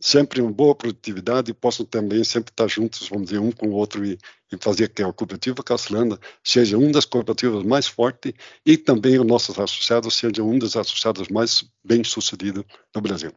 sempre 0.00 0.40
uma 0.40 0.50
boa 0.50 0.74
produtividade 0.74 1.50
e 1.50 1.54
possam 1.54 1.84
também 1.84 2.24
sempre 2.24 2.50
estar 2.50 2.66
juntos, 2.66 3.06
vamos 3.08 3.26
dizer, 3.26 3.38
um 3.38 3.52
com 3.52 3.68
o 3.68 3.72
outro 3.72 4.04
e, 4.04 4.18
e 4.50 4.56
fazer 4.58 4.88
que 4.88 5.02
a 5.02 5.12
cooperativa 5.12 5.62
Castelana 5.62 6.18
seja 6.42 6.78
uma 6.78 6.90
das 6.90 7.04
cooperativas 7.04 7.62
mais 7.64 7.86
fortes 7.86 8.32
e 8.64 8.78
também 8.78 9.18
os 9.20 9.26
nossos 9.26 9.58
associados 9.58 10.14
sejam 10.14 10.48
um 10.48 10.58
dos 10.58 10.74
associados 10.74 11.28
mais 11.28 11.64
bem-sucedidos 11.84 12.64
no 12.94 13.02
Brasil. 13.02 13.32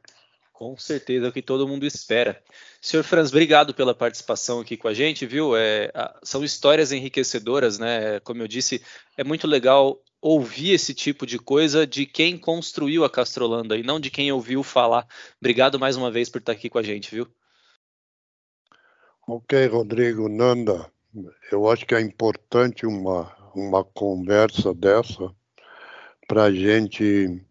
Com 0.54 0.78
certeza 0.78 1.26
é 1.26 1.30
o 1.30 1.34
que 1.34 1.42
todo 1.42 1.68
mundo 1.68 1.84
espera. 1.86 2.42
Senhor 2.80 3.04
Franz, 3.04 3.30
obrigado 3.30 3.74
pela 3.74 3.94
participação 3.94 4.60
aqui 4.60 4.78
com 4.78 4.88
a 4.88 4.94
gente, 4.94 5.26
viu? 5.26 5.58
É, 5.58 5.92
são 6.22 6.44
histórias 6.44 6.92
enriquecedoras, 6.92 7.80
né? 7.80 8.20
Como 8.20 8.42
eu 8.42 8.48
disse, 8.48 8.82
é 9.18 9.24
muito 9.24 9.48
legal 9.48 10.00
ouvir 10.22 10.72
esse 10.72 10.94
tipo 10.94 11.26
de 11.26 11.38
coisa 11.40 11.86
de 11.86 12.06
quem 12.06 12.38
construiu 12.38 13.04
a 13.04 13.10
Castrolanda 13.10 13.76
e 13.76 13.84
não 13.84 14.00
de 14.00 14.10
quem 14.12 14.32
ouviu 14.32 14.64
falar. 14.64 15.06
Obrigado 15.42 15.80
mais 15.80 15.98
uma 15.98 16.12
vez 16.12 16.30
por 16.30 16.38
estar 16.38 16.54
aqui 16.54 16.70
com 16.70 16.78
a 16.78 16.84
gente, 16.84 17.14
viu? 17.14 17.28
Ok, 19.28 19.68
Rodrigo, 19.68 20.30
Nanda, 20.30 20.90
eu 21.52 21.70
acho 21.70 21.86
que 21.86 21.96
é 21.96 22.00
importante 22.00 22.86
uma, 22.86 23.36
uma 23.56 23.84
conversa 23.84 24.74
dessa 24.74 25.34
para 26.28 26.44
a 26.44 26.52
gente 26.52 27.42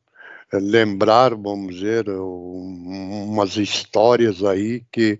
lembrar, 0.52 1.34
vamos 1.34 1.76
dizer, 1.76 2.08
umas 2.08 3.56
histórias 3.56 4.44
aí 4.44 4.84
que, 4.92 5.18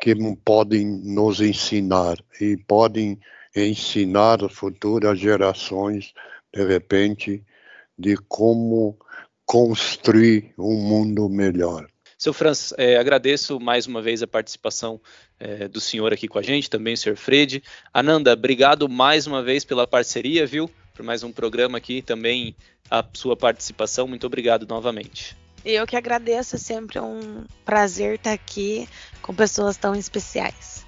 que 0.00 0.14
podem 0.44 0.86
nos 0.86 1.40
ensinar 1.40 2.16
e 2.40 2.56
podem 2.56 3.18
ensinar 3.54 4.44
as 4.44 4.52
futuras 4.52 5.18
gerações 5.18 6.12
de 6.52 6.64
repente, 6.66 7.42
de 7.98 8.16
como 8.28 8.96
construir 9.44 10.52
um 10.58 10.74
mundo 10.74 11.28
melhor. 11.28 11.86
Seu 12.16 12.32
Franz, 12.32 12.74
é, 12.76 12.96
agradeço 12.96 13.60
mais 13.60 13.86
uma 13.86 14.02
vez 14.02 14.22
a 14.22 14.26
participação 14.26 15.00
do 15.70 15.80
senhor 15.80 16.12
aqui 16.12 16.26
com 16.26 16.38
a 16.38 16.42
gente, 16.42 16.68
também 16.68 16.94
o 16.94 16.96
senhor 16.96 17.16
Fred. 17.16 17.62
Ananda, 17.94 18.32
obrigado 18.32 18.88
mais 18.88 19.26
uma 19.26 19.42
vez 19.42 19.64
pela 19.64 19.86
parceria, 19.86 20.44
viu? 20.44 20.68
Por 20.98 21.04
mais 21.04 21.22
um 21.22 21.30
programa 21.30 21.78
aqui, 21.78 22.02
também 22.02 22.56
a 22.90 23.04
sua 23.12 23.36
participação. 23.36 24.08
Muito 24.08 24.26
obrigado 24.26 24.66
novamente. 24.66 25.36
Eu 25.64 25.86
que 25.86 25.94
agradeço, 25.94 26.56
é 26.56 26.58
sempre 26.58 26.98
um 26.98 27.44
prazer 27.64 28.16
estar 28.16 28.32
aqui 28.32 28.88
com 29.22 29.32
pessoas 29.32 29.76
tão 29.76 29.94
especiais. 29.94 30.84